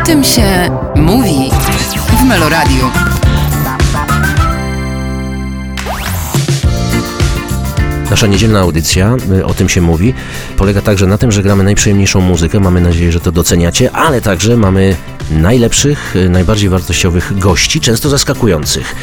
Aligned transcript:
O 0.00 0.06
tym 0.06 0.24
się 0.24 0.70
mówi 0.96 1.50
w 2.20 2.24
Meloradiu. 2.24 2.84
Nasza 8.10 8.26
niedzielna 8.26 8.60
audycja, 8.60 9.16
y, 9.38 9.44
o 9.44 9.54
tym 9.54 9.68
się 9.68 9.80
mówi, 9.80 10.14
polega 10.56 10.82
także 10.82 11.06
na 11.06 11.18
tym, 11.18 11.32
że 11.32 11.42
gramy 11.42 11.64
najprzyjemniejszą 11.64 12.20
muzykę. 12.20 12.60
Mamy 12.60 12.80
nadzieję, 12.80 13.12
że 13.12 13.20
to 13.20 13.32
doceniacie, 13.32 13.92
ale 13.92 14.20
także 14.20 14.56
mamy 14.56 14.96
najlepszych, 15.30 16.16
y, 16.16 16.28
najbardziej 16.28 16.68
wartościowych 16.68 17.38
gości, 17.38 17.80
często 17.80 18.08
zaskakujących. 18.08 18.94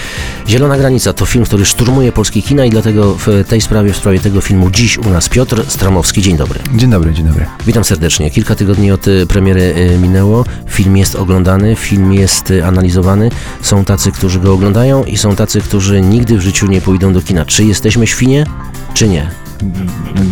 Zielona 0.48 0.78
Granica 0.78 1.14
to 1.14 1.26
film, 1.26 1.46
który 1.46 1.66
szturmuje 1.66 2.12
polskie 2.12 2.42
kina 2.42 2.66
i 2.66 2.70
dlatego 2.70 3.16
w 3.16 3.44
tej 3.48 3.62
sprawie, 3.62 3.94
w 3.94 3.98
sprawie 3.98 4.20
tego 4.20 4.42
filmu 4.42 4.72
dziś 4.72 4.98
u 4.98 5.10
nas 5.10 5.30
Piotr 5.30 5.66
Stramowski. 5.68 6.22
Dzień 6.22 6.38
dobry. 6.38 6.60
Dzień 6.76 6.90
dobry, 6.90 7.14
dzień 7.14 7.26
dobry. 7.26 7.46
Witam 7.66 7.84
serdecznie. 7.84 8.32
Kilka 8.32 8.56
tygodni 8.56 8.92
od 8.92 9.08
y, 9.08 9.26
premiery 9.26 9.62
y, 9.62 9.98
minęło. 9.98 10.46
Film 10.70 10.98
jest 10.98 11.16
oglądany, 11.16 11.76
film 11.76 12.14
jest 12.14 12.54
analizowany. 12.64 13.30
Są 13.62 13.86
tacy, 13.86 14.12
którzy 14.12 14.40
go 14.40 14.54
oglądają 14.54 15.04
i 15.04 15.18
są 15.18 15.36
tacy, 15.36 15.62
którzy 15.62 16.02
nigdy 16.02 16.38
w 16.38 16.42
życiu 16.42 16.68
nie 16.68 16.82
pójdą 16.82 17.14
do 17.14 17.22
kina. 17.22 17.46
Czy 17.46 17.64
jesteśmy 17.64 18.08
świnie, 18.08 18.46
czy 18.94 19.08
nie? 19.08 19.47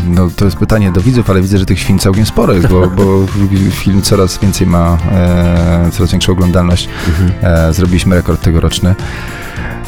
No 0.08 0.30
to 0.36 0.46
jest 0.46 0.58
pytanie 0.58 0.92
do 0.92 1.02
widzów, 1.02 1.30
ale 1.30 1.42
widzę, 1.42 1.58
że 1.58 1.66
tych 1.66 1.80
świn 1.80 2.00
całkiem 2.00 2.26
sporo 2.26 2.54
jest, 2.54 2.68
bo, 2.68 2.88
bo 2.88 3.04
film 3.84 4.02
coraz 4.02 4.38
więcej 4.38 4.68
ma, 4.68 4.98
e, 5.12 5.90
coraz 5.92 6.12
większą 6.12 6.32
oglądalność. 6.32 6.90
E, 7.42 7.74
zrobiliśmy 7.74 8.16
rekord 8.16 8.42
tegoroczny. 8.42 8.96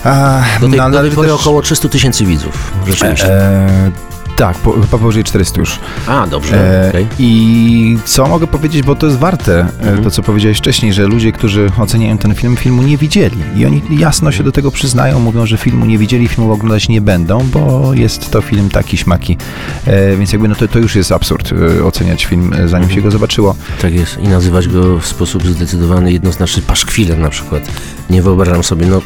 A, 0.04 0.42
Do 0.62 0.70
tej, 0.70 0.78
no, 0.80 0.90
do 0.90 1.02
tej 1.02 1.12
też- 1.12 1.32
około 1.32 1.62
300 1.62 1.90
tysięcy 1.90 2.26
widzów. 2.26 2.74
Rzeczywiście. 2.88 3.34
E, 3.34 3.92
tak, 4.38 4.58
po, 4.58 4.72
powyżej 4.74 5.24
400 5.24 5.60
już. 5.60 5.80
A, 6.08 6.28
dobrze, 6.28 6.84
E, 6.86 6.90
okej. 6.90 7.08
I 7.20 7.98
co 8.06 8.28
mogę 8.28 8.48
powiedzieć, 8.48 8.84
bo 8.84 8.96
to 8.96 9.06
jest 9.08 9.20
warte, 9.20 9.60
e, 9.60 9.68
Mhm. 9.80 10.04
to 10.04 10.12
co 10.12 10.24
powiedziałeś 10.24 10.58
wcześniej, 10.58 10.94
że 10.94 11.08
ludzie, 11.08 11.32
którzy 11.32 11.72
oceniają 11.80 12.18
ten 12.18 12.36
film, 12.36 12.56
filmu 12.58 12.84
nie 12.84 12.98
widzieli. 12.98 13.36
I 13.56 13.66
oni 13.66 13.82
jasno 13.90 14.32
się 14.32 14.44
do 14.44 14.52
tego 14.52 14.72
przyznają, 14.72 15.20
mówią, 15.20 15.46
że 15.46 15.58
filmu 15.58 15.86
nie 15.86 15.98
widzieli, 15.98 16.28
filmu 16.28 16.52
oglądać 16.52 16.90
nie 16.90 17.02
będą, 17.02 17.40
bo 17.54 17.94
jest 17.94 18.32
to 18.32 18.42
film 18.42 18.70
taki 18.70 18.98
śmaki. 18.98 19.38
E, 19.86 20.18
więc 20.18 20.32
jakby 20.34 20.48
no 20.48 20.56
to, 20.56 20.68
to 20.68 20.80
już 20.80 20.96
jest 20.96 21.12
absurd 21.12 21.54
e, 21.80 21.84
oceniać 21.84 22.26
film, 22.26 22.54
e, 22.54 22.68
zanim 22.68 22.90
się 22.90 23.02
go 23.02 23.12
zobaczyło. 23.12 23.56
Tak 23.82 23.94
jest. 23.94 24.18
I 24.18 24.28
nazywać 24.28 24.68
go 24.68 25.00
w 25.00 25.06
sposób 25.08 25.44
zdecydowany, 25.48 26.12
jednoznaczny 26.12 26.62
paszkwilem 26.64 27.22
na 27.22 27.30
przykład. 27.30 27.64
Nie 28.10 28.22
wyobrażam 28.22 28.64
sobie. 28.64 28.86
No, 28.86 28.98
y, 28.98 29.02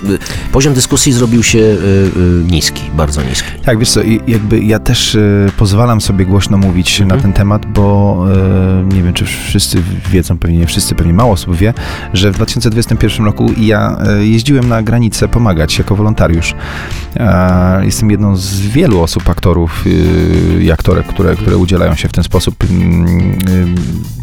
poziom 0.51 0.73
dyskusji 0.73 1.13
zrobił 1.13 1.43
się 1.43 1.59
niski, 2.51 2.83
bardzo 2.93 3.21
niski. 3.23 3.47
Tak, 3.65 3.79
wiesz 3.79 3.89
co, 3.89 4.01
i- 4.03 4.21
jakby 4.27 4.59
ja 4.59 4.79
też 4.79 5.15
e, 5.15 5.20
pozwalam 5.57 6.01
sobie 6.01 6.25
głośno 6.25 6.57
mówić 6.57 7.01
Mhm. 7.01 7.17
na 7.17 7.23
ten 7.23 7.33
temat, 7.33 7.65
bo 7.65 8.17
e, 8.89 8.93
nie 8.95 9.03
wiem, 9.03 9.13
czy 9.13 9.25
wszyscy 9.25 9.83
wiedzą, 10.11 10.37
pewnie 10.37 10.57
nie 10.57 10.67
wszyscy, 10.67 10.95
pewnie 10.95 11.13
mało 11.13 11.31
osób 11.33 11.55
wie, 11.55 11.73
że 12.13 12.31
w 12.31 12.35
2021 12.35 13.25
roku 13.25 13.51
ja 13.57 13.97
e, 14.07 14.25
jeździłem 14.25 14.69
na 14.69 14.83
granicę 14.83 15.27
pomagać 15.27 15.77
jako 15.77 15.95
wolontariusz. 15.95 16.55
Jestem 17.81 18.11
jedną 18.11 18.35
z 18.35 18.59
wielu 18.61 19.01
osób, 19.01 19.29
aktorów 19.29 19.83
i 20.61 20.71
aktorek, 20.71 21.07
które, 21.07 21.35
które 21.35 21.57
udzielają 21.57 21.95
się 21.95 22.07
w 22.07 22.11
ten 22.11 22.23
sposób. 22.23 22.55
Mm, 22.71 23.75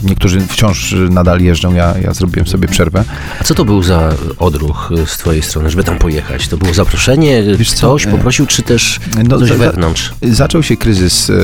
Niektórzy 0.02 0.40
wciąż 0.40 0.94
nadal 1.10 1.40
jeżdżą, 1.40 1.74
ja, 1.74 1.94
ja 2.02 2.12
zrobiłem 2.14 2.46
sobie 2.46 2.68
przerwę. 2.68 3.04
A 3.40 3.44
co 3.44 3.54
to 3.54 3.64
był 3.64 3.82
za 3.82 4.08
odruch 4.38 4.90
y, 5.02 5.06
z 5.06 5.16
twojej 5.18 5.42
strony, 5.42 5.70
żeby 5.70 5.84
tam 5.84 5.98
pojechać? 5.98 6.48
To 6.48 6.56
było 6.56 6.74
zaproszenie? 6.74 7.42
Wiesz 7.58 7.72
co, 7.72 7.76
Ktoś 7.88 8.06
e, 8.06 8.10
poprosił, 8.10 8.46
czy 8.46 8.62
też 8.62 9.00
no, 9.28 9.38
coś 9.38 9.48
za- 9.48 9.54
wewnątrz? 9.54 10.14
Zaczął 10.22 10.62
się 10.62 10.76
kryzys, 10.88 11.30
e, 11.30 11.34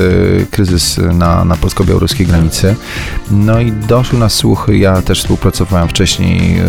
kryzys 0.51 0.97
na, 1.13 1.45
na 1.45 1.55
polsko-białoruskiej 1.55 2.27
granicy. 2.27 2.75
No 3.31 3.59
i 3.59 3.71
doszły 3.71 4.19
nas 4.19 4.33
słuchy. 4.33 4.77
Ja 4.77 5.01
też 5.01 5.19
współpracowałem 5.19 5.89
wcześniej, 5.89 6.57
e, 6.57 6.65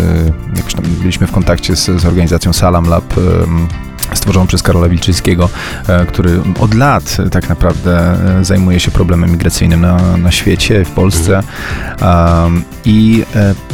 jak 0.56 0.64
już 0.64 0.74
tam 0.74 0.84
byliśmy 0.84 1.26
w 1.26 1.32
kontakcie 1.32 1.76
z, 1.76 1.84
z 1.84 2.04
organizacją 2.04 2.52
Salam 2.52 2.88
Lab. 2.88 3.14
Stworzoną 4.14 4.46
przez 4.46 4.62
Karola 4.62 4.88
Wilczyńskiego, 4.88 5.48
e, 5.88 6.06
który 6.06 6.40
od 6.60 6.74
lat 6.74 7.16
e, 7.26 7.30
tak 7.30 7.48
naprawdę 7.48 8.16
e, 8.38 8.44
zajmuje 8.44 8.80
się 8.80 8.90
problemem 8.90 9.30
migracyjnym 9.30 9.80
na, 9.80 10.16
na 10.16 10.30
świecie, 10.30 10.84
w 10.84 10.90
Polsce. 10.90 11.42
Um, 12.02 12.62
I, 12.84 13.24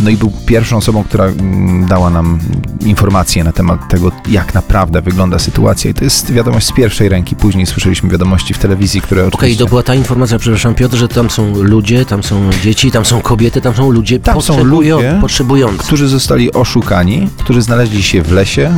no 0.00 0.10
i 0.10 0.16
był 0.16 0.32
pierwszą 0.46 0.76
osobą, 0.76 1.04
która 1.04 1.24
mm, 1.24 1.86
dała 1.86 2.10
nam 2.10 2.38
informacje 2.80 3.44
na 3.44 3.52
temat 3.52 3.88
tego, 3.88 4.12
jak 4.28 4.54
naprawdę 4.54 5.02
wygląda 5.02 5.38
sytuacja. 5.38 5.90
I 5.90 5.94
to 5.94 6.04
jest 6.04 6.32
wiadomość 6.32 6.66
z 6.66 6.72
pierwszej 6.72 7.08
ręki. 7.08 7.36
Później 7.36 7.66
słyszeliśmy 7.66 8.08
wiadomości 8.08 8.54
w 8.54 8.58
telewizji, 8.58 9.00
które 9.00 9.20
Okej, 9.22 9.34
oczywiście... 9.34 9.64
to 9.64 9.68
była 9.68 9.82
ta 9.82 9.94
informacja, 9.94 10.38
przepraszam 10.38 10.74
Piotr, 10.74 10.96
że 10.96 11.08
tam 11.08 11.30
są 11.30 11.54
ludzie, 11.62 12.04
tam 12.04 12.22
są 12.22 12.50
dzieci, 12.62 12.90
tam 12.90 13.04
są 13.04 13.20
kobiety, 13.20 13.60
tam 13.60 13.74
są 13.74 13.90
ludzie 13.90 14.20
Tam 14.20 14.42
są 14.42 14.64
ludzie, 14.64 15.18
potrzebujący. 15.20 15.78
którzy 15.78 16.08
zostali 16.08 16.52
oszukani, 16.52 17.28
którzy 17.38 17.62
znaleźli 17.62 18.02
się 18.02 18.22
w 18.22 18.32
lesie, 18.32 18.74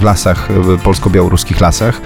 w 0.00 0.02
lasach, 0.02 0.48
w 0.52 0.78
polsko-białoruskich 0.90 1.60
lasach 1.60 2.00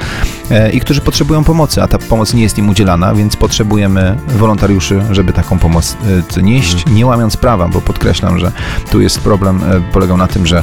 e, 0.50 0.70
i 0.70 0.80
którzy 0.80 1.00
potrzebują 1.00 1.44
pomocy, 1.44 1.82
a 1.82 1.88
ta 1.88 1.98
pomoc 1.98 2.34
nie 2.34 2.42
jest 2.42 2.58
im 2.58 2.68
udzielana, 2.68 3.14
więc 3.14 3.36
potrzebujemy 3.36 4.16
wolontariuszy, 4.28 5.02
żeby 5.10 5.32
taką 5.32 5.58
pomoc 5.58 5.96
e, 6.36 6.42
nieść, 6.42 6.84
nie 6.86 7.06
łamiąc 7.06 7.36
prawa, 7.36 7.68
bo 7.68 7.80
podkreślam, 7.80 8.38
że 8.38 8.52
tu 8.90 9.00
jest 9.00 9.20
problem, 9.20 9.60
e, 9.62 9.92
polegał 9.92 10.16
na 10.16 10.26
tym, 10.26 10.46
że 10.46 10.62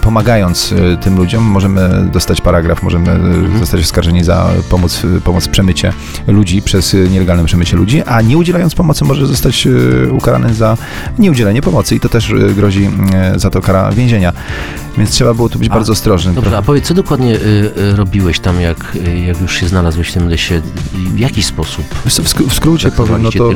pomagając 0.00 0.74
tym 1.00 1.16
ludziom 1.16 1.44
możemy 1.44 2.08
dostać 2.12 2.40
paragraf, 2.40 2.82
możemy 2.82 3.20
zostać 3.58 3.80
oskarżeni 3.80 4.24
za 4.24 4.50
pomoc, 4.70 5.02
pomoc 5.24 5.46
w 5.46 5.50
przemycie 5.50 5.92
ludzi, 6.26 6.62
przez 6.62 6.96
nielegalne 7.10 7.44
przemycie 7.44 7.76
ludzi, 7.76 8.02
a 8.02 8.20
nie 8.22 8.38
udzielając 8.38 8.74
pomocy 8.74 9.04
może 9.04 9.26
zostać 9.26 9.68
ukarany 10.10 10.54
za 10.54 10.76
nieudzielenie 11.18 11.62
pomocy 11.62 11.94
i 11.94 12.00
to 12.00 12.08
też 12.08 12.34
grozi 12.56 12.90
za 13.36 13.50
to 13.50 13.60
kara 13.60 13.92
więzienia. 13.92 14.32
Więc 15.00 15.10
trzeba 15.10 15.34
było 15.34 15.48
tu 15.48 15.58
być 15.58 15.68
A, 15.70 15.74
bardzo 15.74 15.92
ostrożnym. 15.92 16.34
Dobrze, 16.34 16.58
a 16.58 16.62
powiedz, 16.62 16.84
co 16.84 16.94
dokładnie 16.94 17.34
y, 17.34 17.38
y, 17.38 17.96
robiłeś 17.96 18.40
tam, 18.40 18.60
jak, 18.60 18.96
y, 18.96 19.18
jak 19.18 19.40
już 19.40 19.56
się 19.56 19.68
znalazłeś 19.68 20.08
w 20.08 20.12
tym 20.12 20.28
lesie? 20.28 20.62
W 20.92 21.18
jaki 21.18 21.42
sposób? 21.42 21.84
W, 21.84 22.08
skr- 22.08 22.48
w 22.48 22.54
skrócie 22.54 22.90
powiem, 22.90 23.22
no 23.22 23.30
to 23.30 23.50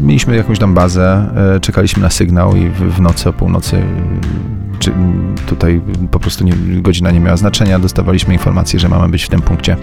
mieliśmy 0.00 0.36
jakąś 0.36 0.58
tam 0.58 0.74
bazę, 0.74 1.30
e, 1.56 1.60
czekaliśmy 1.60 2.02
na 2.02 2.10
sygnał 2.10 2.56
i 2.56 2.68
w, 2.68 2.96
w 2.96 3.00
nocy 3.00 3.28
o 3.28 3.32
północy, 3.32 3.76
e, 3.76 3.82
czy 4.78 4.92
tutaj 5.46 5.80
po 6.10 6.20
prostu 6.20 6.44
nie, 6.44 6.52
godzina 6.82 7.10
nie 7.10 7.20
miała 7.20 7.36
znaczenia, 7.36 7.78
dostawaliśmy 7.78 8.32
informację, 8.34 8.80
że 8.80 8.88
mamy 8.88 9.08
być 9.08 9.22
w 9.22 9.28
tym 9.28 9.42
punkcie. 9.42 9.76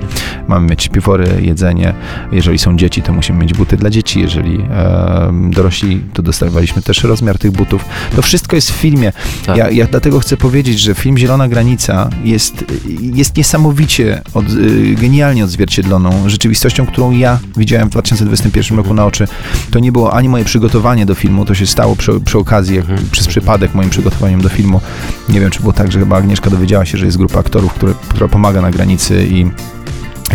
Mamy 0.47 0.69
mieć 0.69 0.89
piwory, 0.89 1.27
jedzenie. 1.41 1.93
Jeżeli 2.31 2.57
są 2.59 2.77
dzieci, 2.77 3.01
to 3.01 3.13
musimy 3.13 3.39
mieć 3.39 3.53
buty 3.53 3.77
dla 3.77 3.89
dzieci. 3.89 4.19
Jeżeli 4.21 4.61
e, 4.61 5.33
dorośli, 5.49 6.01
to 6.13 6.21
dostawaliśmy 6.21 6.81
też 6.81 7.03
rozmiar 7.03 7.37
tych 7.37 7.51
butów. 7.51 7.85
To 8.15 8.21
wszystko 8.21 8.55
jest 8.55 8.71
w 8.71 8.75
filmie. 8.75 9.13
Tak. 9.45 9.57
Ja, 9.57 9.69
ja 9.69 9.85
dlatego 9.85 10.19
chcę 10.19 10.37
powiedzieć, 10.37 10.79
że 10.79 10.95
film 10.95 11.17
Zielona 11.17 11.47
Granica 11.47 12.09
jest, 12.23 12.65
jest 12.99 13.37
niesamowicie, 13.37 14.21
od, 14.33 14.49
y, 14.49 14.95
genialnie 15.01 15.43
odzwierciedloną 15.43 16.29
rzeczywistością, 16.29 16.85
którą 16.85 17.11
ja 17.11 17.39
widziałem 17.57 17.87
w 17.87 17.91
2021 17.91 18.77
roku 18.77 18.93
na 18.93 19.05
oczy. 19.05 19.27
To 19.71 19.79
nie 19.79 19.91
było 19.91 20.13
ani 20.13 20.29
moje 20.29 20.45
przygotowanie 20.45 21.05
do 21.05 21.15
filmu, 21.15 21.45
to 21.45 21.55
się 21.55 21.65
stało 21.67 21.95
przy, 21.95 22.19
przy 22.21 22.37
okazji, 22.37 22.75
jak, 22.75 22.83
Mhm. 22.83 23.09
przez 23.11 23.27
przypadek 23.27 23.73
moim 23.75 23.89
przygotowaniem 23.89 24.41
do 24.41 24.49
filmu. 24.49 24.81
Nie 25.29 25.39
wiem, 25.39 25.49
czy 25.49 25.59
było 25.59 25.73
tak, 25.73 25.91
że 25.91 25.99
chyba 25.99 26.17
Agnieszka 26.17 26.49
dowiedziała 26.49 26.85
się, 26.85 26.97
że 26.97 27.05
jest 27.05 27.17
grupa 27.17 27.39
aktorów, 27.39 27.73
które, 27.73 27.93
która 28.09 28.27
pomaga 28.27 28.61
na 28.61 28.71
granicy 28.71 29.27
i 29.27 29.51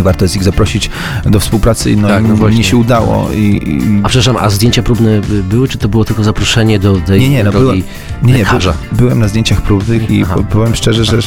warto 0.02 0.24
jest 0.24 0.36
ich 0.36 0.44
zaprosić 0.44 0.90
do 1.24 1.40
współpracy. 1.40 1.96
No, 1.96 2.08
Tak, 2.08 2.22
no 2.28 2.34
i 2.34 2.36
właśnie. 2.36 2.54
mnie 2.54 2.64
się 2.64 2.76
udało. 2.76 3.30
I, 3.32 3.38
i, 3.38 4.00
A 4.02 4.08
przepraszam, 4.08 4.36
a 4.36 4.50
zdjęcia 4.50 4.82
próbne 4.82 5.20
były, 5.50 5.68
czy 5.68 5.78
to 5.78 5.88
było 5.88 6.04
tylko 6.04 6.24
zaproszenie 6.24 6.78
do 6.78 6.96
tej 6.96 7.20
Nie, 7.20 7.28
nie, 7.28 7.44
no 7.44 7.50
drogi 7.50 7.64
byłem- 7.64 7.82
nie, 8.22 8.32
nie, 8.32 8.44
by, 8.44 8.96
byłem 8.96 9.18
na 9.20 9.28
zdjęciach 9.28 9.62
próbnych 9.62 10.10
i 10.10 10.22
Aha. 10.22 10.34
po, 10.34 10.42
powiem 10.42 10.74
szczerze, 10.74 11.04
że 11.04 11.18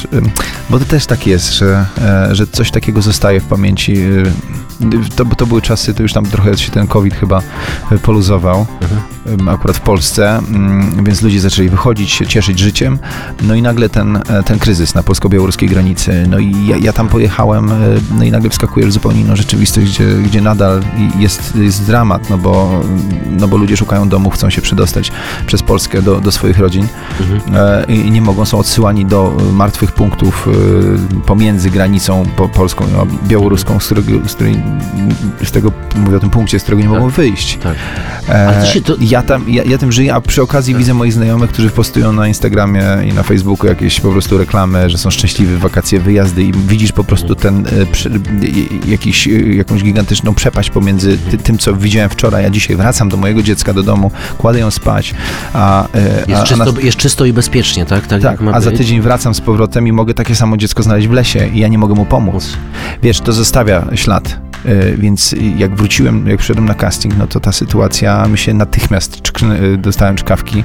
bo 0.70 0.80
to 0.80 0.86
też 0.86 1.06
tak 1.06 1.28
jest, 1.28 1.54
że, 1.54 1.86
e, 2.02 2.36
że 2.36 2.48
coś 2.48 2.72
takiego 2.72 3.02
zostaje 3.02 3.40
w 3.40 3.44
pamięci. 3.46 3.94
y, 3.98 4.24
To, 5.16 5.26
bo 5.26 5.36
to 5.36 5.46
były 5.46 5.62
czasy, 5.62 5.94
to 5.94 6.04
już 6.04 6.14
tam 6.14 6.26
trochę 6.26 6.58
się 6.58 6.72
ten 6.72 6.88
COVID 6.88 7.14
chyba 7.16 7.42
y, 7.92 8.00
poluzował, 8.00 8.66
Mhm. 8.81 9.50
akurat 9.50 9.78
w 9.78 9.81
Polsce, 9.81 10.38
ym, 10.38 11.04
więc 11.06 11.22
ludzie 11.22 11.40
zaczęli 11.40 11.69
wychodzić, 11.69 12.12
się 12.12 12.28
cieszyć 12.28 12.60
życiem, 12.60 13.00
no 13.42 13.56
i 13.56 13.62
nagle 13.62 13.90
ten, 13.90 14.18
e, 14.30 14.44
ten 14.45 14.60
kryzys 14.60 14.95
na 14.95 15.04
polsko-białoruskiej 15.04 15.69
granicy, 15.69 16.25
no 16.30 16.40
i 16.40 16.66
ja, 16.68 16.78
ja 16.78 16.94
tam 16.94 17.07
pojechałem, 17.07 17.72
e, 17.72 17.75
no 18.18 18.24
i 18.24 18.31
nagle 18.31 18.50
wskakujesz 18.62 18.90
w 18.90 18.94
zupełnie 18.94 19.22
inną 19.22 19.36
rzeczywistość, 19.36 19.92
gdzie, 19.92 20.06
gdzie 20.08 20.42
nadal 20.42 20.81
jest, 21.19 21.56
jest 21.56 21.86
dramat, 21.86 22.30
no 22.30 22.38
bo, 22.38 22.81
no 23.40 23.48
bo 23.48 23.58
ludzie 23.58 23.78
szukają 23.78 24.10
domu, 24.10 24.30
chcą 24.30 24.50
się 24.50 24.62
przedostać 24.62 25.12
przez 25.48 25.63
Polskę 25.63 26.02
do, 26.02 26.19
do 26.22 26.31
swoich 26.31 26.60
rodzin 26.60 26.88
Mhm. 27.19 27.42
e, 27.90 27.94
i 27.94 28.12
nie 28.12 28.22
mogą, 28.22 28.46
są 28.46 28.58
odsyłani 28.60 29.06
do 29.06 29.38
martwych 29.54 29.92
punktów 29.92 30.48
e, 31.18 31.22
pomiędzy 31.22 31.69
granicą 31.69 32.24
po, 32.36 32.50
polską 32.50 32.86
a 33.02 33.28
białoruską, 33.28 33.80
z, 33.80 33.86
którego, 33.86 34.30
z, 34.30 34.34
której, 34.34 34.64
z 35.44 35.52
tego, 35.52 35.72
mówię 35.96 36.18
o 36.18 36.19
tym 36.19 36.30
punkcie, 36.30 36.60
z 36.60 36.64
którego 36.64 36.84
nie 36.84 36.90
Tak. 36.90 37.00
mogą 37.00 37.10
wyjść. 37.12 37.57
Tak. 37.64 37.75
E, 38.28 38.62
to 38.62 38.66
się, 38.66 38.81
to, 38.81 38.96
ja 39.00 39.22
tam, 39.22 39.50
ja, 39.50 39.64
ja 39.64 39.78
tym 39.78 39.92
żyję, 39.92 40.14
a 40.14 40.22
przy 40.22 40.42
okazji 40.42 40.75
widzę 40.75 40.94
moich 40.94 41.14
znajomych, 41.14 41.50
którzy 41.52 41.69
postują 41.69 42.14
na 42.14 42.28
Instagramie 42.28 42.84
i 43.10 43.14
na 43.14 43.24
Facebooku 43.24 43.68
jakieś 43.68 44.00
po 44.00 44.12
prostu 44.12 44.38
reklamy, 44.38 44.90
że 44.90 44.98
są 44.98 45.10
szczęśliwi 45.10 45.57
wakacje, 45.57 46.00
wyjazdy 46.00 46.44
i 46.44 46.52
widzisz 46.54 46.92
po 46.92 47.04
prostu 47.04 47.36
ten, 47.36 47.68
e, 47.68 47.86
przy, 47.86 48.10
e, 48.10 48.46
jakiś, 48.88 49.27
e, 49.27 49.31
jakąś 49.31 49.83
gigantyczną 49.83 50.33
przepaść 50.33 50.69
pomiędzy 50.69 51.18
ty, 51.18 51.38
tym, 51.38 51.57
co 51.57 51.74
widziałem 51.74 52.09
wczoraj, 52.09 52.45
a 52.45 52.50
dzisiaj 52.50 52.75
wracam 52.75 53.09
do 53.09 53.18
mojego 53.18 53.44
dziecka 53.44 53.74
do 53.74 53.83
domu, 53.83 54.12
kładę 54.38 54.59
ją 54.59 54.71
spać, 54.71 55.13
a, 55.53 55.88
e, 55.94 56.24
Jest, 56.27 56.42
a, 56.42 56.44
czysto, 56.44 56.63
a 56.63 56.71
na, 56.71 56.81
jest 56.81 56.98
czysto 56.98 57.25
i 57.25 57.33
bezpiecznie, 57.33 57.86
tak? 57.86 58.07
Tak, 58.07 58.21
tak, 58.21 58.39
a 58.53 58.62
za 58.62 58.71
tydzień 58.71 59.01
wracam 59.01 59.33
z 59.33 59.42
powrotem 59.42 59.88
i 59.88 59.92
mogę 59.92 60.13
takie 60.13 60.36
samo 60.36 60.57
dziecko 60.57 60.83
znaleźć 60.83 61.07
w 61.07 61.12
lesie 61.12 61.48
i 61.48 61.59
ja 61.59 61.68
nie 61.68 61.77
mogę 61.77 61.94
mu 61.94 62.06
pomóc. 62.06 62.57
Wiesz, 63.03 63.19
to 63.19 63.33
zostawia 63.33 63.88
ślad. 63.95 64.50
E, 64.66 64.98
Więc 64.98 65.36
jak 65.58 65.75
wróciłem, 65.75 66.28
jak 66.28 66.38
przyszedłem 66.38 66.66
na 66.66 66.74
casting, 66.74 67.18
no 67.18 67.28
to 67.28 67.40
ta 67.40 67.52
sytuacja 67.52 68.28
mi 68.28 68.38
się 68.38 68.54
natychmiast 68.54 69.22
czkn- 69.22 69.78
dostałem 69.78 70.16
czkawki 70.16 70.63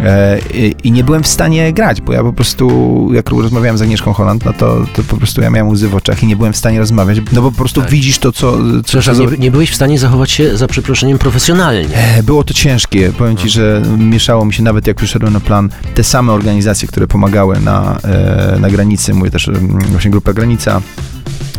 e, 0.00 0.38
i- 0.84 0.92
nie 0.92 1.04
byłem 1.04 1.22
w 1.22 1.26
stanie 1.26 1.72
grać, 1.72 2.00
bo 2.00 2.12
ja 2.12 2.22
po 2.22 2.32
prostu, 2.32 3.08
jak 3.12 3.30
rozmawiałem 3.30 3.78
z 3.78 3.82
Agnieszką 3.82 4.12
Holland, 4.12 4.44
no 4.44 4.52
to, 4.52 4.84
to 4.94 5.02
po 5.02 5.16
prostu 5.16 5.40
ja 5.40 5.50
miałem 5.50 5.68
łzy 5.72 5.88
w 5.88 5.94
oczach 5.94 6.22
i 6.22 6.26
nie 6.26 6.36
byłem 6.36 6.52
w 6.52 6.56
stanie 6.56 6.78
rozmawiać, 6.78 7.18
no 7.32 7.42
bo 7.42 7.50
po 7.50 7.56
prostu 7.58 7.80
Tak. 7.80 7.90
widzisz 7.90 8.18
to, 8.18 8.32
co... 8.32 8.58
co 8.84 9.02
co- 9.02 9.12
nie, 9.14 9.26
nie 9.38 9.50
byłeś 9.50 9.70
w 9.70 9.74
stanie 9.74 9.98
zachować 9.98 10.30
się, 10.30 10.56
za 10.56 10.66
przeproszeniem, 10.66 11.18
profesjonalnie. 11.18 11.96
E, 11.96 12.22
Było 12.22 12.44
to 12.44 12.54
ciężkie. 12.54 13.12
Powiem 13.18 13.36
ci, 13.36 13.48
że 13.50 13.82
mieszało 13.98 14.44
mi 14.44 14.52
się 14.54 14.62
nawet 14.62 14.86
jak 14.86 14.96
przyszedłem 14.96 15.32
na 15.32 15.40
plan 15.40 15.68
te 15.94 16.04
same 16.04 16.32
organizacje, 16.32 16.88
które 16.88 17.06
pomagały 17.06 17.60
na, 17.60 17.98
e, 18.04 18.56
na 18.60 18.70
granicy, 18.70 19.14
mówię 19.14 19.30
też 19.30 19.48
mm, 19.48 19.78
właśnie 19.78 20.10
Grupa 20.10 20.32
Granica. 20.32 20.80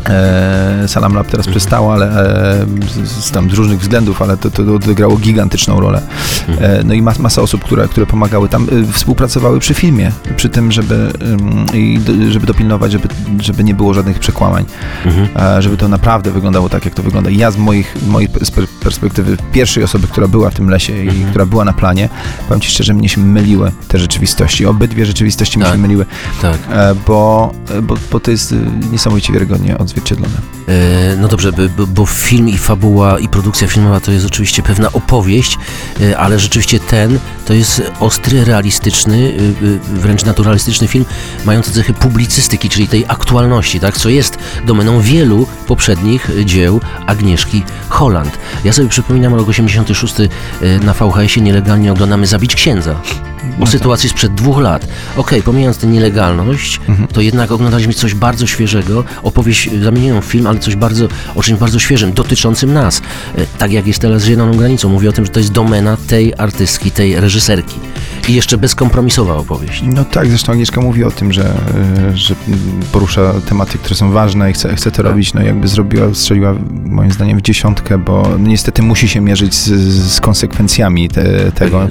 E, 0.09 0.87
Salam 0.87 1.13
Lab 1.13 1.27
teraz 1.27 1.47
przestało, 1.47 1.93
ale 1.93 2.05
e, 2.61 2.65
z, 3.05 3.31
tam 3.31 3.49
z 3.49 3.53
różnych 3.53 3.79
względów, 3.79 4.21
ale 4.21 4.37
to, 4.37 4.51
to 4.51 4.61
odegrało 4.75 5.17
gigantyczną 5.17 5.79
rolę. 5.79 6.01
E, 6.61 6.83
no 6.83 6.93
i 6.93 7.01
mas, 7.01 7.19
masa 7.19 7.41
osób, 7.41 7.63
które, 7.63 7.87
które 7.87 8.05
pomagały 8.05 8.49
tam, 8.49 8.67
e, 8.89 8.93
współpracowały 8.93 9.59
przy 9.59 9.73
filmie, 9.73 10.11
przy 10.35 10.49
tym, 10.49 10.71
żeby, 10.71 11.11
i 11.73 11.99
żeby 12.29 12.45
dopilnować, 12.47 12.91
żeby, 12.91 13.07
żeby 13.39 13.63
nie 13.63 13.73
było 13.73 13.93
żadnych 13.93 14.19
przekłamań 14.19 14.65
Mhm. 15.05 15.27
e, 15.57 15.61
żeby 15.61 15.77
to 15.77 15.87
naprawdę 15.87 16.31
wyglądało 16.31 16.69
tak, 16.69 16.85
jak 16.85 16.93
to 16.93 17.03
wygląda. 17.03 17.29
I 17.29 17.37
ja 17.37 17.51
z 17.51 17.57
moich, 17.57 17.95
mojej 18.07 18.29
pers- 18.29 18.67
perspektywy, 18.79 19.37
pierwszej 19.51 19.83
osoby, 19.83 20.07
która 20.07 20.27
była 20.27 20.49
w 20.49 20.53
tym 20.53 20.69
lesie 20.69 20.93
i 21.03 21.07
Mhm. 21.09 21.29
która 21.29 21.45
była 21.45 21.65
na 21.65 21.73
planie, 21.73 22.09
powiem 22.47 22.61
Ci 22.61 22.69
szczerze, 22.71 22.93
mnie 22.93 23.09
się 23.09 23.21
myliły 23.21 23.71
te 23.87 23.99
rzeczywistości. 23.99 24.65
Obydwie 24.65 25.05
rzeczywistości 25.05 25.59
mi 25.59 25.65
Tak. 25.65 25.73
się 25.73 25.79
myliły, 25.79 26.05
Tak. 26.41 26.57
e, 26.71 26.95
bo, 27.07 27.51
bo, 27.83 27.95
bo 28.11 28.19
to 28.19 28.31
jest 28.31 28.55
niesamowicie 28.91 29.33
wiarygodnie 29.33 29.77
odzwierciedlone. 29.77 29.94
E, 30.67 31.15
No 31.17 31.27
dobrze, 31.27 31.51
b- 31.51 31.69
b- 31.69 31.87
bo 31.87 32.05
film 32.05 32.49
i 32.49 32.57
fabuła 32.57 33.19
i 33.19 33.27
produkcja 33.27 33.67
filmowa 33.67 33.99
to 33.99 34.11
jest 34.11 34.25
oczywiście 34.25 34.63
pewna 34.63 34.91
opowieść, 34.91 35.57
e, 36.01 36.17
ale 36.17 36.39
rzeczywiście 36.39 36.79
ten 36.79 37.19
to 37.45 37.53
jest 37.53 37.81
ostry, 37.99 38.45
realistyczny, 38.45 39.17
e, 39.17 39.65
e, 39.95 39.99
wręcz 39.99 40.25
naturalistyczny 40.25 40.87
film, 40.87 41.05
mający 41.45 41.71
cechy 41.71 41.93
publicystyki, 41.93 42.69
czyli 42.69 42.87
tej 42.87 43.05
aktualności, 43.07 43.79
tak, 43.79 43.97
co 43.97 44.09
jest 44.09 44.37
domeną 44.65 45.01
wielu 45.01 45.47
poprzednich 45.67 46.29
dzieł 46.45 46.81
Agnieszki 47.07 47.63
Holland. 47.89 48.37
Ja 48.63 48.73
sobie 48.73 48.89
przypominam 48.89 49.35
rok 49.35 49.49
86 49.49 50.15
e, 50.19 50.27
na 50.79 50.93
VHS-ie 50.93 51.41
nielegalnie 51.45 51.91
oglądamy 51.91 52.27
Zabić 52.27 52.55
Księdza. 52.55 52.95
O 53.59 53.65
sytuacji 53.67 54.09
sprzed 54.09 54.33
dwóch 54.33 54.59
lat. 54.59 54.87
Okej, 55.17 55.41
pomijając 55.43 55.77
tę 55.77 55.87
nielegalność, 55.87 56.79
to 57.13 57.21
jednak 57.21 57.51
oglądaliśmy 57.51 57.93
coś 57.93 58.13
bardzo 58.13 58.47
świeżego, 58.47 59.03
opowieść 59.23 59.67
e, 59.67 59.83
zamienioną 59.83 60.21
w 60.21 60.25
film, 60.25 60.47
ale 60.47 60.59
coś 60.59 60.75
bardzo, 60.75 61.07
o 61.35 61.43
czymś 61.43 61.59
bardzo 61.59 61.79
świeżym, 61.79 62.13
dotyczącym 62.13 62.73
nas. 62.73 63.01
E, 63.37 63.45
Tak 63.57 63.71
jak 63.71 63.87
jest 63.87 63.99
teraz 63.99 64.21
z 64.21 64.25
Zieloną 64.25 64.57
Granicą. 64.57 64.89
Mówię 64.89 65.09
o 65.09 65.11
tym, 65.11 65.25
że 65.25 65.31
to 65.31 65.39
jest 65.39 65.51
domena 65.51 65.97
tej 66.07 66.33
artystki, 66.37 66.91
tej 66.91 67.19
reżyserki. 67.19 67.75
I 68.29 68.33
jeszcze 68.33 68.57
bezkompromisowa 68.57 69.33
opowieść. 69.35 69.83
No 69.85 70.05
tak, 70.05 70.27
zresztą 70.29 70.51
Agnieszka 70.51 70.81
mówi 70.81 71.03
o 71.03 71.11
tym, 71.11 71.33
że, 71.33 71.43
e, 71.49 72.17
że 72.17 72.35
porusza 72.91 73.33
tematy, 73.49 73.77
które 73.77 73.95
są 73.95 74.11
ważne 74.11 74.49
i 74.51 74.53
chce, 74.53 74.75
chce 74.75 74.91
to 74.91 74.97
Tak. 74.97 75.05
robić. 75.05 75.33
No 75.33 75.41
jakby 75.41 75.67
zrobiła, 75.67 76.13
strzeliła 76.13 76.55
moim 76.85 77.11
zdaniem 77.11 77.37
w 77.37 77.41
dziesiątkę, 77.41 77.97
bo 77.97 78.27
niestety 78.39 78.81
musi 78.81 79.07
się 79.07 79.21
mierzyć 79.21 79.55
z, 79.55 79.67
z 80.13 80.21
konsekwencjami 80.21 81.09
te, 81.09 81.51
tego. 81.51 81.87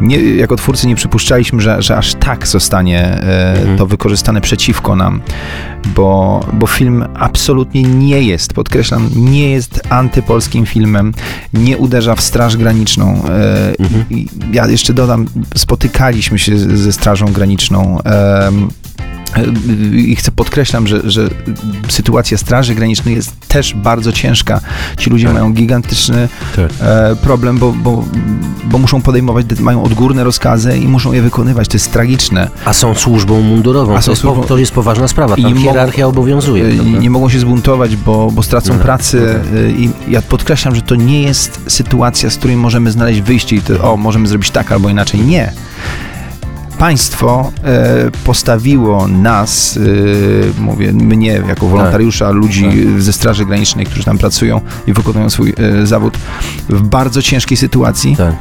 Nie, 0.00 0.18
jako 0.34 0.56
twórcy 0.56 0.86
nie 0.86 0.96
przypuszczaliśmy, 0.96 1.60
że, 1.62 1.82
że 1.82 1.96
aż 1.96 2.14
tak 2.14 2.46
zostanie 2.46 3.00
e, 3.04 3.56
Mhm. 3.56 3.78
to 3.78 3.86
wykorzystane 3.86 4.40
przeciwko 4.40 4.96
nam, 4.96 5.20
bo, 5.94 6.40
bo 6.52 6.66
film 6.66 7.04
absolutnie 7.14 7.82
nie 7.82 8.22
jest, 8.22 8.52
podkreślam, 8.52 9.08
nie 9.16 9.50
jest 9.50 9.80
antypolskim 9.90 10.66
filmem, 10.66 11.12
nie 11.54 11.78
uderza 11.78 12.14
w 12.14 12.20
Straż 12.20 12.56
Graniczną. 12.56 13.22
E, 13.28 13.56
Mhm. 13.80 14.04
ja 14.52 14.66
jeszcze 14.66 14.92
dodam, 14.92 15.26
spotykaliśmy 15.56 16.38
się 16.38 16.58
ze 16.58 16.92
Strażą 16.92 17.26
Graniczną. 17.26 17.98
I 19.92 20.16
chcę 20.16 20.30
podkreślam, 20.32 20.86
że, 20.86 21.10
że 21.10 21.28
sytuacja 21.88 22.38
Straży 22.38 22.74
Granicznej 22.74 23.14
jest 23.14 23.32
też 23.48 23.74
bardzo 23.74 24.12
ciężka. 24.12 24.60
Ci 24.98 25.10
ludzie 25.10 25.24
Tak. 25.24 25.34
mają 25.34 25.52
gigantyczny 25.52 26.28
Tak. 26.56 26.70
e, 26.80 27.16
problem, 27.22 27.58
bo, 27.58 27.72
bo, 27.72 28.04
bo 28.64 28.78
muszą 28.78 29.02
podejmować, 29.02 29.46
de- 29.46 29.62
mają 29.62 29.82
odgórne 29.82 30.24
rozkazy 30.24 30.78
i 30.78 30.88
muszą 30.88 31.12
je 31.12 31.22
wykonywać. 31.22 31.68
To 31.68 31.74
jest 31.76 31.92
tragiczne. 31.92 32.50
A 32.64 32.72
są 32.72 32.94
służbą 32.94 33.40
mundurową. 33.42 33.92
A 33.92 33.96
to, 33.96 34.02
są 34.02 34.10
jest, 34.12 34.22
po- 34.22 34.28
służbą- 34.34 34.46
to 34.46 34.58
jest 34.58 34.72
poważna 34.72 35.08
sprawa. 35.08 35.36
I 35.36 35.42
Tam 35.42 35.54
mogą- 35.54 35.64
hierarchia 35.66 36.06
obowiązuje. 36.06 36.64
E, 36.64 36.74
prawda? 36.74 36.98
nie 36.98 37.10
mogą 37.10 37.28
się 37.28 37.38
zbuntować, 37.38 37.96
bo, 37.96 38.30
bo 38.30 38.42
stracą 38.42 38.68
No 38.68 38.74
tak, 38.74 38.82
pracy. 38.84 39.20
no 39.26 39.32
tak. 39.32 39.42
e, 39.66 39.70
I 39.70 39.90
ja 40.08 40.22
podkreślam, 40.22 40.74
że 40.74 40.82
to 40.82 40.94
nie 40.94 41.22
jest 41.22 41.60
sytuacja, 41.68 42.30
z 42.30 42.36
której 42.36 42.56
możemy 42.56 42.90
znaleźć 42.90 43.20
wyjście 43.20 43.56
i 43.56 43.60
to, 43.60 43.92
o, 43.92 43.96
możemy 43.96 44.28
zrobić 44.28 44.50
tak 44.50 44.72
albo 44.72 44.88
inaczej. 44.88 45.20
Nie. 45.20 45.52
Państwo 46.78 47.52
e, 47.64 48.10
postawiło 48.24 49.08
nas, 49.08 49.78
e, 50.56 50.60
mówię, 50.60 50.92
mnie 50.92 51.42
jako 51.48 51.66
wolontariusza, 51.66 52.30
ludzi 52.30 52.64
tak. 52.64 53.02
ze 53.02 53.12
Straży 53.12 53.46
Granicznej, 53.46 53.86
którzy 53.86 54.04
tam 54.04 54.18
pracują 54.18 54.60
i 54.86 54.92
wykonują 54.92 55.30
swój 55.30 55.54
e, 55.82 55.86
zawód, 55.86 56.18
w 56.68 56.82
bardzo 56.82 57.22
ciężkiej 57.22 57.56
sytuacji. 57.56 58.16
Tak. 58.16 58.34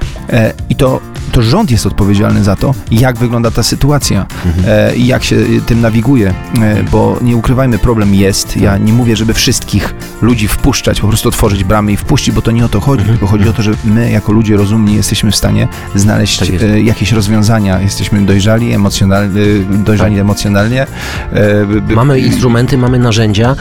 I 0.70 0.76
to, 0.76 1.02
to 1.31 1.42
rząd 1.42 1.72
jest 1.72 1.86
odpowiedzialny 1.86 2.44
za 2.44 2.56
to, 2.56 2.74
jak 2.92 3.18
wygląda 3.18 3.51
ta 3.51 3.63
sytuacja 3.63 4.25
Mhm. 4.45 4.66
e, 4.68 4.95
i 4.95 5.07
jak 5.07 5.24
się 5.24 5.36
tym 5.66 5.81
nawiguje, 5.81 6.33
e, 6.62 6.83
bo 6.92 7.19
nie 7.22 7.36
ukrywajmy, 7.38 7.80
problem 7.80 8.16
jest. 8.16 8.57
Ja 8.57 8.77
nie 8.77 8.94
mówię, 8.94 9.16
żeby 9.16 9.33
wszystkich 9.33 9.95
ludzi 10.22 10.48
wpuszczać, 10.48 11.01
po 11.01 11.07
prostu 11.07 11.30
otworzyć 11.30 11.63
bramy 11.63 11.92
i 11.92 11.98
wpuścić, 11.98 12.36
bo 12.36 12.42
to 12.42 12.51
nie 12.51 12.66
o 12.66 12.69
to 12.69 12.80
chodzi, 12.80 13.01
Mhm. 13.01 13.18
tylko 13.18 13.31
chodzi 13.31 13.50
o 13.50 13.54
to, 13.54 13.62
że 13.62 13.72
my 13.86 14.12
jako 14.12 14.31
ludzie 14.31 14.57
rozumni 14.57 14.95
jesteśmy 14.95 15.31
w 15.31 15.36
stanie 15.36 15.68
znaleźć 15.95 16.39
Tak 16.39 16.50
e, 16.62 16.81
jakieś 16.81 17.12
rozwiązania, 17.12 17.81
jesteśmy 17.81 18.22
dojrzali 18.25 18.72
emocjonalnie, 18.74 19.42
dojrzali 19.86 20.19
emocjonalnie. 20.19 20.88
Mamy 21.95 22.19
instrumenty, 22.19 22.77
mamy 22.77 23.00
narzędzia. 23.00 23.56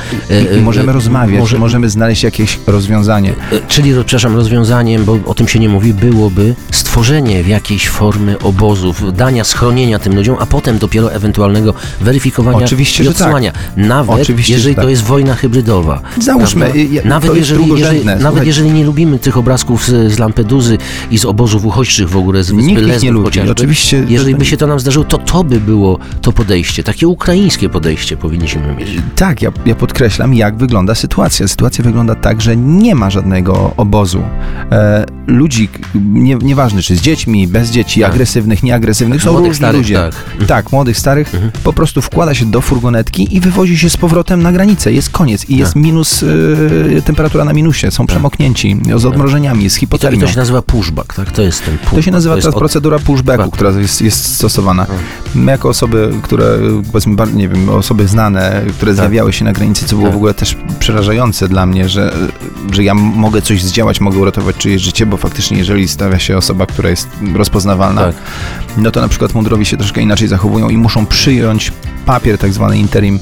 i, 0.54 0.58
i 0.58 0.60
możemy 0.60 0.92
rozmawiać, 0.92 1.38
może- 1.40 1.58
możemy 1.58 1.88
znaleźć 1.90 2.22
jakieś 2.22 2.58
rozwiązanie. 2.66 3.32
Czyli, 3.68 3.90
przepraszam, 4.04 4.36
rozwiązaniem, 4.36 5.04
bo 5.04 5.18
o 5.26 5.34
tym 5.34 5.48
się 5.48 5.58
nie 5.58 5.68
mówi, 5.68 5.94
byłoby 5.94 6.54
stworzenie 6.70 7.42
w 7.42 7.48
jakiejś 7.54 7.88
formy 7.88 8.38
obozów, 8.38 9.16
dania 9.16 9.44
schronienia 9.44 9.98
tym 9.98 10.16
ludziom, 10.16 10.36
a 10.40 10.46
potem 10.46 10.78
dopiero 10.78 11.12
ewentualnego 11.12 11.74
weryfikowania 12.00 12.64
Oczywiście, 12.64 13.02
i 13.02 13.06
że 13.06 13.12
tak. 13.12 13.20
odsyłania. 13.20 13.52
Nawet 13.76 14.22
Oczywiście, 14.22 14.52
że 14.52 14.58
jeżeli 14.58 14.74
tak. 14.74 14.84
to 14.84 14.90
jest 14.90 15.02
wojna 15.02 15.34
hybrydowa. 15.34 16.00
Załóżmy, 16.18 16.74
y, 16.74 16.84
ja- 16.84 17.02
nawet, 17.04 17.30
to 17.30 17.36
jest 17.36 17.50
jeżeli, 17.50 17.68
jeżeli, 17.68 18.04
nawet 18.04 18.46
jeżeli 18.46 18.70
nie 18.70 18.84
lubimy 18.84 19.18
tych 19.18 19.36
obrazków 19.36 19.86
z, 19.86 20.12
z 20.12 20.18
Lampeduzy 20.18 20.78
i 21.10 21.18
z 21.18 21.24
obozów 21.24 21.64
uchodźczych 21.64 22.10
w 22.10 22.16
ogóle, 22.16 22.44
z 22.44 22.50
wyspy 22.52 23.10
lubi, 23.10 23.24
chociażby, 23.24 23.52
oczywiście. 23.52 24.04
jeżeli 24.08 24.34
by 24.34 24.44
się 24.44 24.56
to 24.56 24.66
nam 24.66 24.80
zdarzyło, 24.80 25.04
to 25.04 25.18
to 25.18 25.44
by 25.44 25.60
było 25.60 25.98
to 26.22 26.32
podejście, 26.32 26.82
takie 26.82 27.08
ukraińskie 27.08 27.68
podejście 27.68 28.16
powinniśmy 28.16 28.74
mieć. 28.78 28.88
Tak, 29.16 29.42
ja, 29.42 29.52
ja 29.66 29.74
podkreślam, 29.74 30.34
jak 30.34 30.56
wygląda 30.56 30.94
sytuacja. 30.94 31.48
Sytuacja 31.48 31.84
wygląda 31.84 32.14
tak, 32.14 32.40
że 32.40 32.56
nie 32.56 32.94
ma 32.94 33.10
żadnego 33.10 33.74
obozu. 33.76 34.22
E, 34.72 35.04
ludzi, 35.26 35.68
nie, 35.94 36.34
nieważne 36.34 36.82
czy 36.82 36.96
z 36.96 37.00
dziećmi, 37.00 37.43
bez 37.48 37.70
dzieci, 37.70 38.00
Tak. 38.00 38.10
agresywnych, 38.10 38.62
nieagresywnych, 38.62 39.22
są 39.22 39.30
Młodych, 39.32 39.48
różni 39.48 39.58
starych, 39.58 39.76
ludzie. 39.80 39.94
tak. 40.38 40.46
Tak, 40.48 40.72
młodych, 40.72 40.98
starych, 40.98 41.34
Mhm. 41.34 41.52
po 41.64 41.72
prostu 41.72 42.02
wkłada 42.02 42.34
się 42.34 42.44
do 42.46 42.60
furgonetki 42.60 43.36
i 43.36 43.40
wywozi 43.40 43.78
się 43.78 43.90
z 43.90 43.96
powrotem 43.96 44.42
na 44.42 44.52
granicę. 44.52 44.92
Jest 44.92 45.10
koniec 45.10 45.50
i 45.50 45.56
jest 45.56 45.74
Tak. 45.74 45.82
minus, 45.82 46.22
e, 46.98 47.02
temperatura 47.02 47.44
na 47.44 47.52
minusie, 47.52 47.90
są 47.90 48.06
przemoknięci, 48.06 48.76
z 48.96 49.04
odmrożeniami, 49.04 49.70
z 49.70 49.76
I 49.76 49.76
to, 49.76 49.76
I 49.76 49.80
hipotermią. 49.80 50.20
to 50.20 50.26
się 50.32 50.36
nazywa 50.36 50.62
pushback, 50.62 51.14
tak? 51.14 51.30
To 51.32 51.42
jest 51.42 51.64
ten 51.64 51.74
pushback. 51.78 51.94
To 51.96 52.02
się 52.02 52.10
nazywa 52.10 52.34
teraz 52.34 52.54
od- 52.54 52.58
procedura 52.58 52.98
pushbacku, 52.98 53.42
Tak. 53.44 53.50
która 53.52 53.70
jest, 53.70 54.02
jest 54.02 54.34
stosowana. 54.34 54.86
Tak. 54.86 54.96
My 55.34 55.52
jako 55.52 55.68
osoby, 55.68 56.10
które, 56.22 56.58
powiedzmy, 56.92 57.16
nie 57.34 57.48
wiem, 57.48 57.68
osoby 57.68 58.08
znane, 58.08 58.62
które 58.76 58.92
Tak. 58.92 58.96
zjawiały 58.96 59.32
się 59.32 59.44
na 59.44 59.52
granicy, 59.52 59.84
co 59.86 59.96
było 59.96 60.06
Tak. 60.08 60.12
w 60.14 60.16
ogóle 60.16 60.34
też 60.34 60.56
przerażające 60.78 61.48
dla 61.48 61.66
mnie, 61.66 61.88
że, 61.88 62.14
że 62.72 62.84
ja 62.84 62.94
mogę 62.94 63.42
coś 63.42 63.62
zdziałać, 63.62 64.00
mogę 64.00 64.18
uratować 64.18 64.56
czyjeś 64.56 64.82
życie, 64.82 65.06
bo 65.06 65.16
faktycznie 65.16 65.58
jeżeli 65.58 65.88
stawia 65.88 66.18
się 66.18 66.36
osoba, 66.36 66.66
która 66.66 66.90
jest 66.90 67.08
rozpoznawalna, 67.36 68.00
Tak. 68.02 68.14
no 68.76 68.90
to 68.90 69.00
na 69.00 69.08
przykład 69.08 69.34
mundurowi 69.34 69.66
się 69.66 69.76
troszkę 69.76 70.00
inaczej 70.00 70.28
zachowują 70.28 70.68
i 70.68 70.76
muszą 70.76 71.06
przyjąć 71.06 71.72
papier, 72.04 72.38
tak 72.38 72.52
zwany 72.52 72.78
interim, 72.78 73.18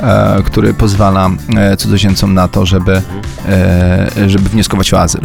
e, 0.00 0.42
który 0.44 0.74
pozwala 0.74 1.30
e, 1.56 1.76
cudzoziemcom 1.76 2.34
na 2.34 2.48
to, 2.48 2.66
żeby, 2.66 3.02
e, 3.48 4.10
żeby 4.26 4.48
wnioskować 4.48 4.94
o 4.94 5.00
azyl. 5.00 5.20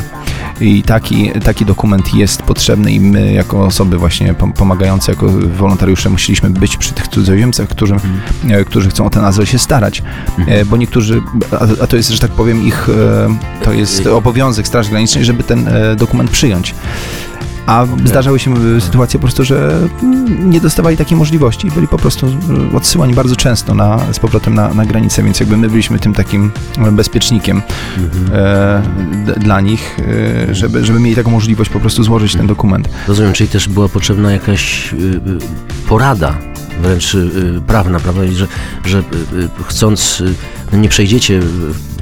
I 0.62 0.84
taki, 0.84 1.32
taki 1.32 1.65
dokument 1.65 2.13
jest 2.13 2.42
potrzebny 2.42 2.92
i 2.92 3.00
my 3.00 3.34
jako 3.34 3.65
osoby 3.65 3.98
właśnie 3.98 4.34
pomagające, 4.34 5.12
jako 5.12 5.27
wolontariusze 5.58 6.10
musieliśmy 6.10 6.50
być 6.50 6.77
przy 6.77 6.94
tych 6.94 7.08
cudzoziemcach, 7.08 7.68
którzy, 7.68 7.94
mhm. 7.94 8.65
którzy 8.65 8.89
chcą 8.89 9.06
o 9.06 9.10
ten 9.10 9.25
azyl 9.25 9.46
się 9.46 9.60
starać, 9.60 10.04
mhm. 10.39 10.68
bo 10.68 10.77
niektórzy, 10.77 11.22
a, 11.51 11.84
a, 11.84 11.88
to 11.88 11.98
jest, 11.98 12.10
że 12.10 12.20
tak 12.20 12.32
powiem, 12.32 12.68
ich, 12.68 12.88
to 13.63 13.74
jest 13.74 14.08
obowiązek 14.08 14.68
Straży 14.68 14.89
Granicznej, 14.89 15.25
żeby 15.25 15.44
ten 15.44 15.70
dokument 15.98 16.32
przyjąć. 16.32 16.75
A 17.65 17.84
okay. 17.84 18.07
zdarzały 18.07 18.39
się 18.39 18.81
sytuacje 18.81 19.19
po 19.19 19.27
prostu, 19.27 19.43
że 19.43 19.79
nie 20.39 20.62
dostawali 20.62 20.98
takiej 20.98 21.17
możliwości. 21.17 21.72
Byli 21.72 21.88
po 21.88 21.98
prostu 21.98 22.27
odsyłani 22.74 23.13
bardzo 23.13 23.36
często 23.36 23.74
na, 23.74 24.00
z 24.12 24.19
powrotem 24.19 24.53
na, 24.53 24.74
na 24.74 24.86
granicę, 24.86 25.24
więc 25.24 25.39
jakby 25.39 25.57
my 25.57 25.69
byliśmy 25.69 26.00
tym 26.00 26.13
takim 26.13 26.51
bezpiecznikiem 26.91 27.62
mhm. 27.98 28.29
e, 28.34 29.39
dla 29.39 29.62
nich, 29.62 30.00
e, 30.50 30.55
żeby, 30.55 30.86
żeby 30.86 31.00
mieli 31.00 31.15
taką 31.15 31.31
możliwość 31.31 31.69
po 31.69 31.79
prostu 31.79 32.03
złożyć 32.03 32.36
ten 32.36 32.48
dokument. 32.48 32.89
Rozumiem, 33.07 33.34
czyli 33.34 33.50
też 33.50 33.69
była 33.69 33.89
potrzebna 33.89 34.31
jakaś 34.31 34.93
y, 34.93 34.95
y, 34.98 35.19
porada 35.88 36.38
wręcz 36.81 37.15
y, 37.15 37.62
prawna, 37.67 38.00
prawda? 38.00 38.22
Że, 38.27 38.48
że 38.86 39.03
chcąc, 39.67 40.24
no 40.72 40.77
nie 40.77 40.89
przejdziecie 40.89 41.41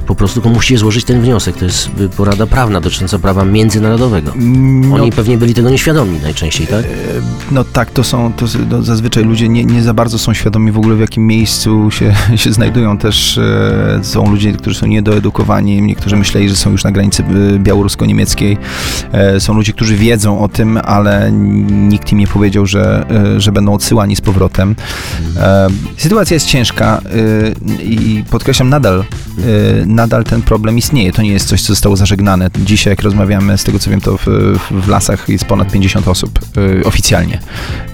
po 0.06 0.14
prostu 0.14 0.40
tylko 0.40 0.54
musicie 0.54 0.78
złożyć 0.78 1.04
ten 1.04 1.20
wniosek. 1.20 1.56
To 1.56 1.64
jest 1.64 1.90
porada 2.16 2.46
prawna 2.46 2.80
dotycząca 2.80 3.18
prawa 3.18 3.44
międzynarodowego. 3.44 4.32
No, 4.36 4.96
Oni 4.96 5.12
pewnie 5.12 5.38
byli 5.38 5.54
tego 5.54 5.70
nieświadomi 5.70 6.18
najczęściej, 6.22 6.66
tak? 6.66 6.84
E, 6.84 6.88
no 7.50 7.64
tak, 7.64 7.90
to 7.90 8.04
są, 8.04 8.32
to 8.32 8.46
no, 8.70 8.82
zazwyczaj 8.82 9.24
ludzie 9.24 9.48
nie, 9.48 9.64
nie 9.64 9.82
za 9.82 9.94
bardzo 9.94 10.18
są 10.18 10.34
świadomi 10.34 10.72
w 10.72 10.78
ogóle 10.78 10.94
w 10.94 11.00
jakim 11.00 11.26
miejscu 11.26 11.90
się, 11.90 12.14
się 12.42 12.52
znajdują. 12.52 12.98
Też 12.98 13.38
e, 13.38 14.00
są 14.02 14.30
ludzie, 14.30 14.52
którzy 14.52 14.76
są 14.76 14.86
niedoedukowani, 14.86 15.82
niektórzy 15.82 16.16
myśleli, 16.16 16.48
że 16.48 16.56
są 16.56 16.70
już 16.70 16.84
na 16.84 16.92
granicy 16.92 17.22
e, 17.22 17.58
białorusko-niemieckiej. 17.58 18.58
E, 19.12 19.40
są 19.40 19.54
ludzie, 19.54 19.72
którzy 19.72 19.96
wiedzą 19.96 20.40
o 20.40 20.48
tym, 20.48 20.78
ale 20.84 21.32
nikt 21.72 22.12
im 22.12 22.18
nie 22.18 22.26
powiedział, 22.26 22.66
że, 22.66 23.06
e, 23.36 23.40
że 23.40 23.52
będą 23.52 23.74
odsyłani 23.74 24.16
z 24.16 24.20
powrotem. 24.20 24.76
E, 25.36 25.68
sytuacja 25.96 26.34
jest 26.34 26.46
ciężka 26.46 27.00
i 27.82 28.24
podkreślam 28.30 28.68
nadal 28.68 29.04
nadal 29.86 30.24
ten 30.24 30.42
problem 30.42 30.78
istnieje. 30.78 31.12
To 31.12 31.22
nie 31.22 31.32
jest 31.32 31.48
coś, 31.48 31.62
co 31.62 31.66
zostało 31.66 31.96
zażegnane. 31.96 32.50
Dzisiaj, 32.64 32.92
jak 32.92 33.02
rozmawiamy, 33.02 33.58
z 33.58 33.64
tego 33.64 33.78
co 33.78 33.90
wiem, 33.90 34.00
to 34.00 34.16
w, 34.16 34.26
w 34.70 34.88
lasach 34.88 35.28
jest 35.28 35.44
ponad 35.44 35.72
50 35.72 36.08
osób 36.08 36.38
y, 36.56 36.84
oficjalnie. 36.84 37.40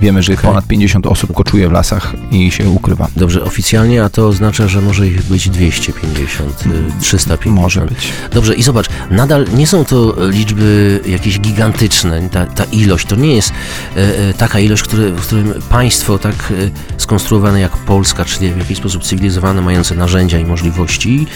Wiemy, 0.01 0.23
że 0.23 0.33
okay. 0.33 0.45
ponad 0.45 0.67
50 0.67 1.07
osób 1.07 1.33
koczuje 1.35 1.69
w 1.69 1.73
lasach 1.73 2.15
i 2.31 2.51
się 2.51 2.69
ukrywa. 2.69 3.09
Dobrze, 3.17 3.45
oficjalnie, 3.45 4.05
a 4.05 4.09
to 4.09 4.29
oznacza, 4.29 4.69
że 4.69 4.81
może 4.81 5.07
ich 5.07 5.23
być 5.23 5.51
250, 5.51 6.67
y, 6.67 7.01
350. 7.01 7.63
Może 7.63 7.81
być. 7.81 8.13
Dobrze, 8.33 8.55
i 8.55 8.63
zobacz, 8.63 8.87
nadal 9.11 9.47
nie 9.55 9.67
są 9.67 9.85
to 9.85 10.17
liczby 10.29 11.01
jakieś 11.07 11.41
gigantyczne. 11.41 12.29
Ta, 12.29 12.47
ta 12.47 12.65
ilość 12.65 13.07
to 13.07 13.17
nie 13.17 13.35
jest 13.35 13.51
y, 13.51 14.01
y 14.01 14.35
taka 14.35 14.59
ilość, 14.59 14.83
który, 14.83 15.13
w 15.13 15.21
którym 15.21 15.55
państwo 15.69 16.19
tak 16.19 16.51
y, 16.51 16.71
skonstruowane 16.97 17.61
jak 17.61 17.77
Polska, 17.77 18.25
czyli 18.25 18.53
w 18.53 18.59
jakiś 18.59 18.79
sposób 18.79 19.05
cywilizowane, 19.05 19.63
mające 19.63 19.95
narzędzia 19.95 20.39
i 20.39 20.45
możliwości, 20.45 21.27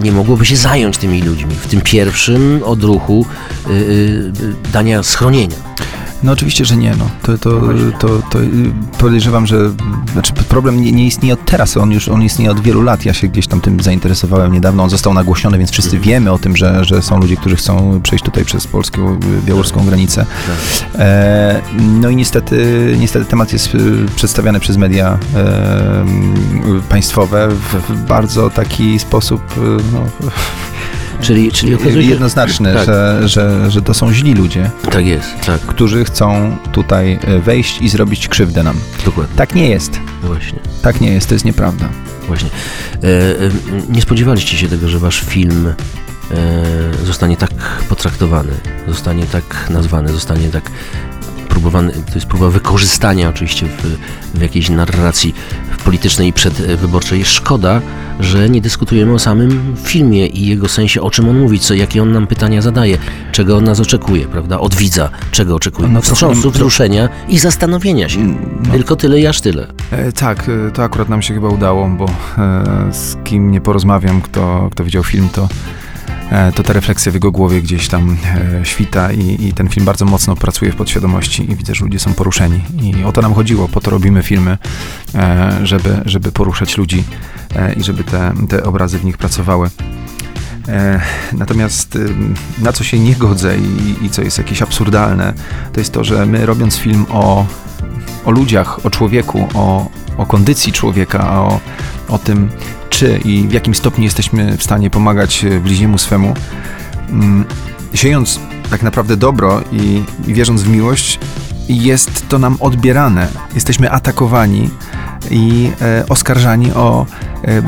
nie 0.00 0.12
mogłoby 0.12 0.46
się 0.46 0.56
zająć 0.56 0.98
tymi 0.98 1.22
ludźmi 1.22 1.54
w 1.54 1.66
tym 1.66 1.80
pierwszym 1.80 2.60
odruchu 2.64 3.26
yy, 3.68 4.32
dania 4.72 5.02
schronienia. 5.02 5.56
No 6.24 6.32
oczywiście, 6.32 6.64
że 6.64 6.76
nie. 6.76 6.94
No. 6.98 7.10
To, 7.22 7.38
to, 7.38 7.60
to, 7.98 8.08
to 8.30 8.38
podejrzewam, 8.98 9.46
że 9.46 9.70
znaczy 10.12 10.32
problem 10.32 10.80
nie, 10.80 10.92
nie, 10.92 11.06
istnieje 11.06 11.34
od 11.34 11.44
teraz, 11.44 11.76
on 11.76 11.92
już 11.92 12.08
on 12.08 12.22
istnieje 12.22 12.50
od 12.50 12.60
wielu 12.60 12.82
lat. 12.82 13.04
Ja 13.04 13.14
się 13.14 13.28
gdzieś 13.28 13.46
tam 13.46 13.60
tym 13.60 13.80
zainteresowałem 13.80 14.52
niedawno. 14.52 14.82
On 14.82 14.90
został 14.90 15.14
nagłośniony, 15.14 15.58
więc 15.58 15.70
wszyscy 15.70 15.96
mhm. 15.96 16.02
wiemy 16.02 16.32
o 16.32 16.38
tym, 16.38 16.56
że, 16.56 16.84
że 16.84 17.02
są 17.02 17.20
ludzie, 17.20 17.36
którzy 17.36 17.56
chcą 17.56 18.00
przejść 18.02 18.24
tutaj 18.24 18.44
przez 18.44 18.66
polską, 18.66 19.18
białoruską 19.46 19.86
granicę. 19.86 20.26
E, 20.94 21.62
no 22.00 22.08
i 22.08 22.16
niestety, 22.16 22.96
niestety 22.98 23.24
temat 23.24 23.52
jest 23.52 23.74
e, 23.74 23.78
przedstawiany 24.16 24.60
przez 24.60 24.76
media 24.76 25.18
e, 25.34 26.04
państwowe 26.88 27.48
w, 27.48 27.90
w, 27.90 28.06
bardzo 28.06 28.50
taki 28.50 28.98
sposób 28.98 29.42
no, 29.92 30.28
Czyli, 31.24 31.52
czyli 31.52 31.74
okazuje 31.74 32.02
się... 32.02 32.10
Jednoznaczne, 32.10 32.74
tak. 32.74 32.86
że, 32.86 33.20
że, 33.24 33.70
że 33.70 33.82
to 33.82 33.94
są 33.94 34.12
źli 34.12 34.34
ludzie. 34.34 34.70
Tak 34.90 35.06
jest, 35.06 35.40
tak. 35.46 35.60
Którzy 35.60 36.04
chcą 36.04 36.56
tutaj 36.72 37.18
e, 37.24 37.38
wejść 37.38 37.82
i 37.82 37.88
zrobić 37.88 38.28
krzywdę 38.28 38.62
nam. 38.62 38.76
Dokładnie. 39.04 39.36
Tak 39.36 39.54
nie 39.54 39.68
jest. 39.68 40.00
Właśnie. 40.22 40.58
Tak 40.82 41.00
nie 41.00 41.12
jest, 41.12 41.28
to 41.28 41.34
jest 41.34 41.44
nieprawda. 41.44 41.88
Właśnie. 42.26 42.48
E, 43.02 43.06
e, 43.06 43.50
nie 43.88 44.02
spodziewaliście 44.02 44.56
się 44.56 44.68
tego, 44.68 44.88
że 44.88 44.98
wasz 44.98 45.20
film 45.20 45.66
e, 45.66 45.74
zostanie 47.06 47.36
tak 47.36 47.50
potraktowany, 47.88 48.52
zostanie 48.88 49.26
tak 49.26 49.70
nazwany, 49.70 50.12
zostanie 50.12 50.48
tak 50.48 50.70
próbowany, 51.48 51.92
to 51.92 52.14
jest 52.14 52.26
próba 52.26 52.50
wykorzystania 52.50 53.28
oczywiście 53.28 53.66
w, 53.66 53.96
w 54.38 54.42
jakiejś 54.42 54.68
narracji 54.68 55.34
politycznej 55.84 56.28
i 56.28 56.32
przedwyborczej. 56.32 57.24
Szkoda, 57.24 57.80
że 58.20 58.50
nie 58.50 58.60
dyskutujemy 58.60 59.12
o 59.12 59.18
samym 59.18 59.76
filmie 59.84 60.26
i 60.26 60.46
jego 60.46 60.68
sensie, 60.68 61.00
o 61.02 61.10
czym 61.10 61.28
on 61.28 61.38
mówi, 61.38 61.58
co, 61.58 61.74
jakie 61.74 62.02
on 62.02 62.12
nam 62.12 62.26
pytania 62.26 62.62
zadaje, 62.62 62.98
czego 63.32 63.56
on 63.56 63.64
nas 63.64 63.80
oczekuje, 63.80 64.26
prawda? 64.26 64.60
Od 64.60 64.74
widza, 64.74 65.10
czego 65.30 65.54
oczekuje. 65.54 65.88
No 65.88 66.00
Wstrząsu, 66.00 66.50
wzruszenia 66.50 67.08
i 67.28 67.38
zastanowienia 67.38 68.08
się. 68.08 68.20
No. 68.20 68.72
Tylko 68.72 68.96
tyle 68.96 69.20
i 69.20 69.26
aż 69.26 69.40
tyle. 69.40 69.66
E, 69.90 70.12
tak, 70.12 70.48
e, 70.48 70.70
to 70.70 70.82
akurat 70.82 71.08
nam 71.08 71.22
się 71.22 71.34
chyba 71.34 71.48
udało, 71.48 71.88
bo 71.88 72.04
e, 72.38 72.92
z 72.92 73.16
kim 73.24 73.50
nie 73.50 73.60
porozmawiam, 73.60 74.20
kto, 74.20 74.68
kto 74.72 74.84
widział 74.84 75.02
film, 75.04 75.28
to 75.32 75.48
to 76.54 76.62
ta 76.62 76.72
refleksja 76.72 77.12
w 77.12 77.14
jego 77.14 77.30
głowie 77.30 77.62
gdzieś 77.62 77.88
tam 77.88 78.16
e, 78.60 78.64
świta 78.64 79.12
i, 79.12 79.46
i, 79.46 79.52
ten 79.52 79.68
film 79.68 79.86
bardzo 79.86 80.04
mocno 80.04 80.36
pracuje 80.36 80.72
w 80.72 80.76
podświadomości 80.76 81.50
i 81.50 81.56
widzę, 81.56 81.74
że 81.74 81.84
ludzie 81.84 81.98
są 81.98 82.14
poruszeni. 82.14 82.60
I 82.82 83.04
o 83.04 83.12
to 83.12 83.22
nam 83.22 83.34
chodziło, 83.34 83.68
po 83.68 83.80
to 83.80 83.90
robimy 83.90 84.22
filmy, 84.22 84.58
e, 85.14 85.60
żeby, 85.62 86.00
żeby 86.04 86.32
poruszać 86.32 86.76
ludzi 86.76 87.04
i 87.76 87.82
żeby 87.82 88.04
te, 88.04 88.32
te 88.48 88.64
obrazy 88.64 88.98
w 88.98 89.04
nich 89.04 89.18
pracowały. 89.18 89.70
Natomiast 91.32 91.98
na 92.58 92.72
co 92.72 92.84
się 92.84 92.98
nie 92.98 93.14
godzę 93.14 93.58
i, 93.58 94.04
i, 94.04 94.10
co 94.10 94.22
jest 94.22 94.38
jakieś 94.38 94.62
absurdalne, 94.62 95.34
to 95.72 95.80
jest 95.80 95.92
to, 95.92 96.04
że 96.04 96.26
my 96.26 96.46
robiąc 96.46 96.76
film 96.76 97.06
o, 97.10 97.46
o 98.24 98.30
ludziach, 98.30 98.86
o 98.86 98.90
człowieku, 98.90 99.48
o, 99.54 99.90
o 100.16 100.26
kondycji 100.26 100.72
człowieka, 100.72 101.40
o, 101.40 101.60
o 102.14 102.18
tym, 102.18 102.50
czy 102.90 103.20
i 103.24 103.48
w 103.48 103.52
jakim 103.52 103.74
stopniu 103.74 104.04
jesteśmy 104.04 104.56
w 104.56 104.62
stanie 104.62 104.90
pomagać 104.90 105.44
e, 105.44 105.60
bliźniemu 105.60 105.98
swemu, 105.98 106.34
mm, 107.10 107.44
siejąc 107.94 108.40
tak 108.70 108.82
naprawdę 108.82 109.16
dobro 109.16 109.62
i, 109.72 110.02
i 110.26 110.34
wierząc 110.34 110.62
w 110.62 110.68
miłość, 110.68 111.18
jest 111.68 112.28
to 112.28 112.38
nam 112.38 112.56
odbierane. 112.60 113.28
Jesteśmy 113.54 113.90
atakowani 113.90 114.70
i 115.30 115.70
e, 115.82 116.04
oskarżani 116.08 116.72
o 116.72 117.06
e, 117.44 117.62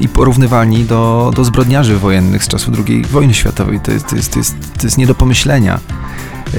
i 0.00 0.08
porównywani 0.08 0.84
do, 0.84 1.32
do 1.36 1.44
zbrodniarzy 1.44 1.98
wojennych 1.98 2.44
z 2.44 2.48
czasów 2.48 2.74
II 2.88 3.04
wojny 3.04 3.34
światowej. 3.34 3.80
To 3.80 3.92
jest, 3.92 4.08
to 4.08 4.16
jest, 4.16 4.32
to 4.32 4.38
jest, 4.38 4.54
to 4.78 4.86
jest 4.86 4.98
nie 4.98 5.06
do 5.06 5.14
pomyślenia. 5.14 5.74
E, 5.74 6.58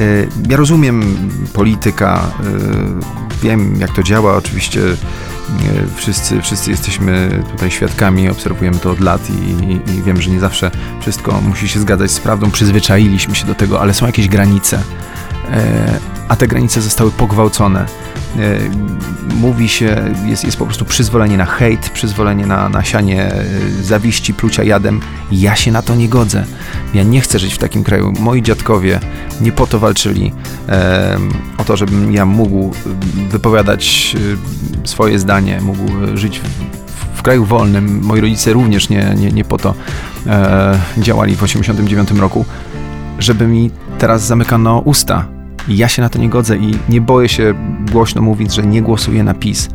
ja 0.50 0.58
rozumiem 0.58 1.17
polityka, 1.53 2.32
e, 2.39 3.44
wiem 3.44 3.79
jak 3.79 3.96
to 3.96 4.03
działa, 4.03 4.36
oczywiście 4.36 4.82
Wszyscy, 5.96 6.42
wszyscy 6.42 6.72
jesteśmy 6.72 7.44
tutaj 7.51 7.72
świadkami, 7.72 8.30
obserwujemy 8.30 8.80
to 8.80 8.92
od 8.92 9.00
lat 9.00 9.30
i, 9.30 9.63
i, 9.94 10.04
wiem, 10.04 10.22
że 10.22 10.30
nie 10.30 10.39
zawsze 10.39 10.72
wszystko 11.01 11.42
musi 11.42 11.68
się 11.68 11.80
zgadzać 11.80 12.12
z 12.12 12.20
prawdą. 12.20 12.51
Przyzwyczailiśmy 12.51 13.36
się 13.36 13.46
do 13.46 13.56
tego, 13.56 13.82
ale 13.82 13.94
są 13.94 14.06
jakieś 14.06 14.27
granice, 14.27 14.77
e, 14.77 14.82
a 16.27 16.36
te 16.36 16.48
granice 16.48 16.82
zostały 16.82 17.12
pogwałcone. 17.12 17.86
E, 18.39 18.60
mówi 19.36 19.70
się, 19.70 20.13
jest, 20.25 20.44
jest 20.44 20.58
po 20.58 20.66
prostu 20.66 20.86
przyzwolenie 20.86 21.38
na 21.38 21.46
hejt, 21.46 21.89
przyzwolenie 21.89 22.46
na, 22.46 22.70
na 22.70 22.84
sianie 22.84 23.34
e, 23.34 23.44
zawiści, 23.82 24.34
plucia 24.34 24.63
jadem. 24.63 25.00
Ja 25.32 25.56
się 25.56 25.72
na 25.72 25.82
to 25.82 25.96
nie 25.96 26.10
godzę. 26.10 26.46
Ja 26.94 27.04
nie 27.04 27.22
chcę 27.22 27.39
żyć 27.39 27.54
w 27.54 27.58
takim 27.58 27.84
kraju. 27.84 28.13
Moi 28.20 28.42
dziadkowie 28.42 29.00
nie 29.42 29.51
po 29.51 29.68
to 29.68 29.80
walczyli 29.80 30.34
e, 30.70 31.18
o 31.58 31.63
to, 31.63 31.77
żebym 31.77 32.12
ja 32.12 32.25
mógł 32.25 32.74
wypowiadać 33.30 34.16
swoje 34.84 35.20
zdanie, 35.20 35.62
mógł 35.62 36.18
żyć 36.18 36.42
w, 37.16 37.22
kraju 37.22 37.46
wolnym. 37.46 38.00
Moi 38.04 38.22
rodzice 38.22 38.54
również 38.54 38.89
nie, 38.89 39.16
nie, 39.18 39.32
nie 39.32 39.44
po 39.46 39.58
to 39.58 39.74
e, 40.27 40.80
działali 40.98 41.36
w 41.36 41.39
1989 41.39 42.22
roku, 42.22 42.46
żeby 43.20 43.48
mi 43.48 43.72
teraz 44.00 44.25
zamykano 44.25 44.80
usta 44.80 45.37
ja 45.68 45.88
się 45.88 46.02
na 46.02 46.10
to 46.10 46.20
nie 46.20 46.30
godzę 46.30 46.58
i 46.58 46.78
nie 46.90 47.02
boję 47.02 47.30
się 47.30 47.54
głośno 47.92 48.22
mówić, 48.22 48.54
że 48.54 48.64
nie 48.64 48.82
głosuję 48.82 49.24
na 49.24 49.34
PiS. 49.34 49.70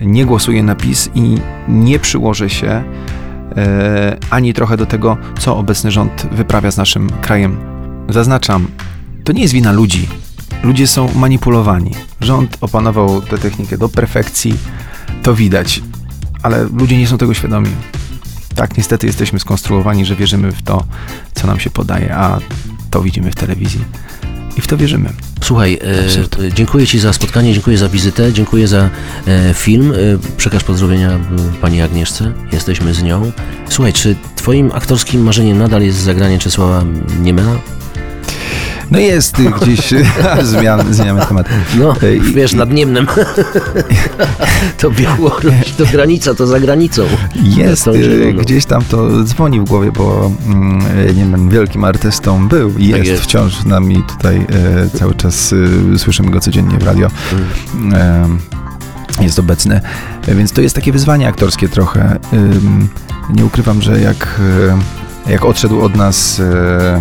Nie 0.00 0.26
głosuję 0.26 0.62
na 0.62 0.74
PiS 0.74 1.10
i 1.14 1.38
nie 1.68 1.98
przyłożę 1.98 2.50
się 2.50 2.84
e, 3.56 4.16
ani 4.30 4.54
trochę 4.54 4.76
do 4.76 4.86
tego, 4.86 5.16
co 5.38 5.56
obecny 5.56 5.90
rząd 5.90 6.26
wyprawia 6.32 6.70
z 6.70 6.76
naszym 6.76 7.10
krajem. 7.10 7.56
Zaznaczam, 8.08 8.68
to 9.24 9.32
nie 9.32 9.42
jest 9.42 9.54
wina 9.54 9.72
ludzi. 9.72 10.08
Ludzie 10.62 10.86
są 10.86 11.14
manipulowani. 11.14 11.90
Rząd 12.20 12.56
opanował 12.60 13.22
tę 13.22 13.38
technikę 13.38 13.78
do 13.78 13.88
perfekcji, 13.88 14.54
to 15.22 15.34
widać, 15.34 15.82
ale 16.42 16.64
ludzie 16.64 16.98
nie 16.98 17.06
są 17.06 17.18
tego 17.18 17.34
świadomi. 17.34 17.70
Tak, 18.54 18.76
niestety 18.76 19.06
jesteśmy 19.06 19.38
skonstruowani, 19.38 20.04
że 20.04 20.16
wierzymy 20.16 20.52
w 20.52 20.62
to, 20.62 20.84
co 21.34 21.46
nam 21.46 21.60
się 21.60 21.70
podaje, 21.70 22.16
a 22.16 22.38
to 22.90 23.02
widzimy 23.02 23.30
w 23.30 23.34
telewizji 23.34 23.84
i 24.56 24.60
w 24.60 24.66
to 24.66 24.76
wierzymy. 24.76 25.08
Słuchaj, 25.42 25.78
Absurd. 26.04 26.40
e, 26.40 26.52
dziękuję 26.52 26.86
Ci 26.86 26.98
za 26.98 27.12
spotkanie, 27.12 27.52
dziękuję 27.52 27.78
za 27.78 27.88
wizytę, 27.88 28.32
dziękuję 28.32 28.68
za 28.68 28.90
e, 29.26 29.54
film. 29.54 29.92
E, 29.92 29.96
przekaż 30.36 30.64
pozdrowienia 30.64 31.10
e, 31.10 31.20
Pani 31.60 31.82
Agnieszce, 31.82 32.32
jesteśmy 32.52 32.94
z 32.94 33.02
nią. 33.02 33.32
Słuchaj, 33.68 33.92
czy 33.92 34.16
Twoim 34.36 34.70
aktorskim 34.74 35.22
marzeniem 35.22 35.58
nadal 35.58 35.82
jest 35.82 35.98
zagranie 35.98 36.38
Czesława 36.38 36.84
Niemena? 37.22 37.56
No 38.90 38.98
jest 38.98 39.36
gdzieś 39.42 39.94
zmian, 40.42 40.94
zmieniamy 40.94 41.26
temat. 41.26 41.48
No, 41.78 41.94
E, 41.96 42.20
wiesz, 42.34 42.52
nad 42.54 42.70
Niemnem. 42.72 43.06
to 44.78 44.90
Białoruś, 44.90 45.72
to 45.78 45.84
granica, 45.92 46.34
to 46.34 46.46
za 46.46 46.60
granicą. 46.60 47.02
Jest, 47.42 47.84
zieloną. 47.84 48.38
gdzieś 48.42 48.64
tam 48.64 48.84
to 48.84 49.24
dzwoni 49.24 49.60
w 49.60 49.64
głowie, 49.64 49.92
bo 49.92 50.30
mm, 50.46 50.78
nie 51.16 51.24
wiem, 51.24 51.48
wielkim 51.50 51.84
artystą 51.84 52.48
był 52.48 52.68
i 52.78 52.88
Tak 52.90 52.98
jest, 52.98 53.10
jest. 53.10 53.22
wciąż 53.22 53.56
z 53.56 53.64
nami 53.66 54.02
tutaj 54.08 54.36
e, 54.94 54.98
cały 54.98 55.14
czas 55.14 55.54
słyszymy 55.96 56.30
go 56.30 56.40
codziennie 56.40 56.78
w 56.78 56.82
radio. 56.82 57.08
Mm. 57.74 57.94
E, 57.94 59.22
jest 59.24 59.38
obecny, 59.38 59.80
E, 60.26 60.34
więc 60.34 60.52
to 60.52 60.60
jest 60.60 60.74
takie 60.74 60.92
wyzwanie 60.92 61.28
aktorskie 61.28 61.68
trochę. 61.68 62.18
Nie 63.34 63.44
ukrywam, 63.44 63.82
że 63.82 64.00
jak, 64.00 64.40
e, 65.26 65.30
jak 65.32 65.44
odszedł 65.44 65.80
od 65.80 65.96
nas 65.96 66.40
e, 66.40 66.44
e, 66.94 67.00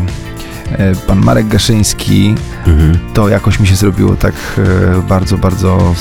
pan 1.07 1.19
Marek 1.25 1.48
Gaszyński, 1.48 2.36
Mhm. 2.67 2.98
to 3.13 3.29
jakoś 3.29 3.60
mi 3.60 3.67
się 3.67 3.75
zrobiło 3.75 4.15
tak 4.15 4.34
e, 4.57 5.01
bardzo, 5.01 5.38
bardzo 5.38 5.93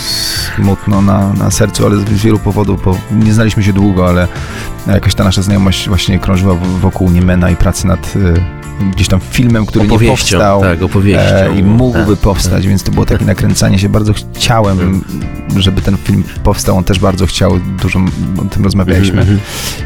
smutno 0.57 1.03
na, 1.03 1.33
na 1.33 1.51
sercu, 1.51 1.87
ale 1.87 1.97
z 1.97 2.05
wielu 2.05 2.39
powodów, 2.39 2.85
bo 2.85 2.97
nie 3.25 3.33
znaliśmy 3.35 3.63
się 3.63 3.73
długo, 3.73 4.09
ale 4.09 4.29
jakoś 4.87 5.15
ta 5.15 5.25
nasza 5.25 5.43
znajomość 5.43 5.89
właśnie 5.89 6.19
krążyła 6.19 6.55
wokół 6.81 7.11
Niemena 7.11 7.51
i 7.51 7.57
pracy 7.57 7.87
nad 7.87 8.15
e, 8.17 8.91
gdzieś 8.91 9.09
tam 9.09 9.21
filmem, 9.21 9.67
który 9.67 9.85
nie 9.89 9.99
powstał. 10.11 10.61
tak. 10.61 10.79
E, 11.51 11.59
I 11.59 11.63
mógłby 11.63 12.17
Tak, 12.17 12.25
powstać, 12.25 12.67
więc 12.67 12.83
to 12.83 12.93
było 12.93 13.07
takie 13.07 13.25
nakręcanie 13.25 13.79
się. 13.79 13.89
Bardzo 13.89 14.13
chciałem, 14.35 15.05
żeby 15.57 15.83
ten 15.83 15.97
film 15.97 16.25
powstał. 16.45 16.77
On 16.77 16.85
też 16.85 16.99
bardzo 16.99 17.27
chciał, 17.27 17.59
dużo 17.83 18.01
o 18.39 18.45
tym 18.45 18.65
rozmawialiśmy. 18.65 19.21
Mhm, 19.21 19.39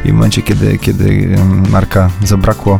I 0.05 0.09
w 0.11 0.13
momencie, 0.13 0.41
kiedy, 0.41 0.77
kiedy 0.77 1.37
Marka 1.69 2.09
zabrakło, 2.23 2.77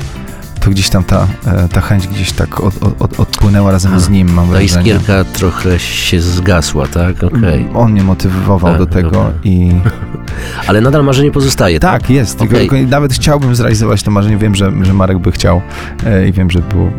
to 0.69 0.73
gdzieś 0.73 0.89
tam 0.89 1.03
ta, 1.03 1.27
e, 1.45 1.67
ta 1.69 1.81
chęć 1.81 2.07
gdzieś 2.07 2.31
tak 2.31 2.59
od, 2.59 2.83
od, 2.83 3.01
od, 3.01 3.19
odpłynęła 3.19 3.71
razem 3.71 3.93
A, 3.93 3.99
z 3.99 4.09
nim, 4.09 4.33
mam 4.33 4.45
Ta 4.45 4.51
wrażenie. 4.51 4.65
iskierka 4.65 5.23
trochę 5.23 5.79
się 5.79 6.21
zgasła, 6.21 6.87
tak? 6.87 7.23
Okej. 7.23 7.67
On 7.73 7.91
mnie 7.91 8.03
motywował 8.03 8.69
Tak, 8.71 8.77
do 8.79 8.85
tego 8.85 9.09
dobra. 9.11 9.31
i 9.43 9.71
Ale 10.67 10.81
nadal 10.81 11.03
marzenie 11.03 11.31
pozostaje, 11.31 11.79
tak? 11.79 12.01
tak, 12.01 12.09
jest. 12.09 12.39
Tylko 12.39 12.75
nawet 12.89 13.13
chciałbym 13.13 13.55
zrealizować 13.55 14.03
to 14.03 14.11
marzenie. 14.11 14.37
Wiem, 14.37 14.55
że, 14.55 14.71
że 14.81 14.93
Marek 14.93 15.19
by 15.19 15.31
chciał 15.31 15.61
e, 16.05 16.27
i 16.27 16.31
wiem, 16.31 16.51
że 16.51 16.59
było. 16.59 16.91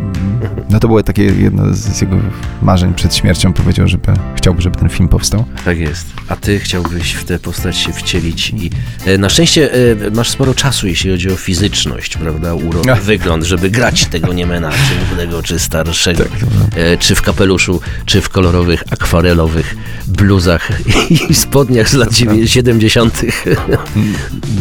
No 0.71 0.81
to 0.81 0.89
było 0.89 1.03
takie 1.03 1.23
jedno 1.25 1.75
z 1.75 2.01
jego 2.01 2.17
marzeń 2.63 2.95
przed 2.95 3.15
śmiercią. 3.17 3.53
Powiedział, 3.53 3.89
żeby 3.89 4.13
chciałby, 4.37 4.63
żeby 4.63 4.77
ten 4.77 4.89
film 4.89 5.09
powstał. 5.09 5.45
Tak 5.65 5.79
jest. 5.79 6.07
A 6.29 6.37
ty 6.37 6.59
chciałbyś 6.59 7.13
w 7.13 7.25
tę 7.25 7.39
postać 7.39 7.77
się 7.77 7.93
wcielić 7.93 8.51
i 8.51 8.71
e, 9.07 9.19
na 9.19 9.29
szczęście 9.29 9.73
e, 9.73 10.11
masz 10.11 10.29
sporo 10.31 10.55
czasu, 10.55 10.87
jeśli 10.87 11.11
chodzi 11.11 11.31
o 11.33 11.37
fizyczność, 11.37 12.17
prawda? 12.17 12.55
Urok, 12.55 12.89
Ach. 12.89 13.03
wygląd, 13.03 13.45
żeby 13.45 13.71
grać 13.71 14.05
tego 14.07 14.33
Niemena, 14.33 14.71
czy 14.71 14.95
młodego, 15.09 15.43
czy 15.43 15.59
starszego. 15.59 16.25
Tak. 16.25 16.31
E, 16.77 16.97
czy 16.99 17.15
w 17.15 17.23
kapeluszu, 17.23 17.81
czy 18.07 18.21
w 18.21 18.29
kolorowych, 18.29 18.85
akwarelowych 18.91 19.77
bluzach 20.07 20.73
i 21.31 21.35
spodniach 21.35 21.89
z 21.89 21.95
lat 21.95 22.11
dziewię- 22.13 22.47
70. 22.47 23.21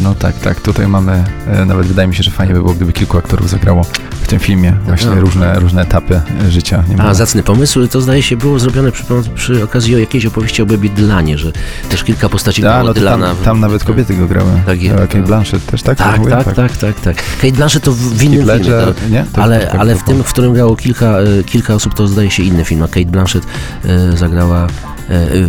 No 0.02 0.14
tak, 0.14 0.38
tak. 0.40 0.60
Tutaj 0.60 0.88
mamy, 0.88 1.24
e, 1.46 1.64
nawet 1.64 1.86
wydaje 1.86 2.08
mi 2.08 2.14
się, 2.14 2.22
że 2.22 2.30
fajnie 2.30 2.54
by 2.54 2.60
było, 2.60 2.74
gdyby 2.74 2.92
kilku 2.92 3.18
aktorów 3.18 3.50
zagrało 3.50 3.86
tym 4.30 4.38
filmie 4.38 4.72
właśnie 4.86 5.10
A. 5.10 5.14
różne, 5.20 5.60
różne 5.60 5.82
etapy 5.82 6.20
e, 6.46 6.50
życia. 6.50 6.84
Nie 6.88 7.02
A, 7.02 7.14
zacny 7.14 7.42
pomysł. 7.42 7.86
To 7.88 8.00
zdaje 8.00 8.22
się 8.22 8.36
było 8.36 8.58
zrobione 8.58 8.92
przy, 8.92 9.04
przy 9.34 9.64
okazji 9.64 9.94
o 9.94 9.98
jakiejś 9.98 10.26
opowieści 10.26 10.62
o 10.62 10.66
Baby 10.66 10.88
Dylanie, 10.88 11.38
że 11.38 11.52
też 11.90 12.04
kilka 12.04 12.28
postaci 12.28 12.66
A, 12.66 12.82
no 12.82 12.94
Dylana. 12.94 13.26
tam, 13.26 13.36
tam 13.44 13.60
nawet 13.60 13.84
kobiety 13.84 14.14
go 14.14 14.26
grały. 14.26 14.50
Tak 14.66 14.82
jest. 14.82 14.96
E, 14.96 15.06
Kate 15.06 15.22
Blanchett 15.22 15.66
też, 15.66 15.82
tak? 15.82 15.98
Tak, 15.98 16.20
tak, 16.30 16.54
tak, 16.54 16.76
tak, 16.76 17.00
tak. 17.00 17.16
Kate 17.42 17.52
Blanchett 17.52 17.82
to 17.84 17.92
w, 17.92 17.98
innym 17.98 18.10
Heath 18.10 18.20
filmie. 18.20 18.44
Ledger, 18.46 18.94
To, 18.94 19.08
nie? 19.10 19.24
To- 19.32 19.42
ale 19.42 19.66
tak, 19.66 19.74
ale 19.80 19.94
tak, 19.94 20.02
w 20.02 20.06
tym, 20.06 20.22
w 20.22 20.32
którym 20.32 20.52
grało 20.54 20.76
kilka, 20.76 21.06
e, 21.06 21.44
kilka 21.46 21.74
osób, 21.74 21.94
to 21.94 22.08
zdaje 22.08 22.30
się 22.30 22.42
inny 22.42 22.64
film, 22.64 22.82
a 22.82 22.88
Kate 22.88 23.06
Blanchett 23.06 23.44
e, 23.84 24.16
zagrała 24.16 24.58
e, 24.58 24.64
e, 24.64 24.89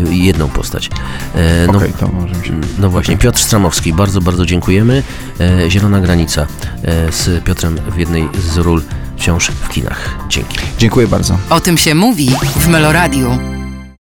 jedną 0.10 0.50
postać. 0.50 0.90
E, 1.36 1.68
no, 1.68 1.78
Okej, 1.78 1.94
to 2.00 2.08
może 2.08 2.34
się... 2.34 2.60
no 2.80 2.90
właśnie, 2.90 3.18
Piotr 3.18 3.40
Stramowski, 3.40 3.94
bardzo, 3.94 4.22
bardzo 4.22 4.46
dziękujemy. 4.46 5.04
E, 5.40 5.72
Zielona 5.72 6.00
Granica 6.00 6.42
e, 6.42 7.12
z 7.12 7.44
Piotrem 7.44 7.80
w 7.96 7.98
jednej 7.98 8.30
z 8.52 8.58
ról 8.58 8.82
wciąż 9.18 9.48
w 9.48 9.70
kinach. 9.70 10.16
Dzięki. 10.30 10.58
Dziękuję 10.78 11.08
bardzo. 11.08 11.38
O 11.50 11.60
tym 11.60 11.78
się 11.78 11.96
mówi 11.96 12.30
w 12.56 12.68
Meloradiu. 12.68 13.61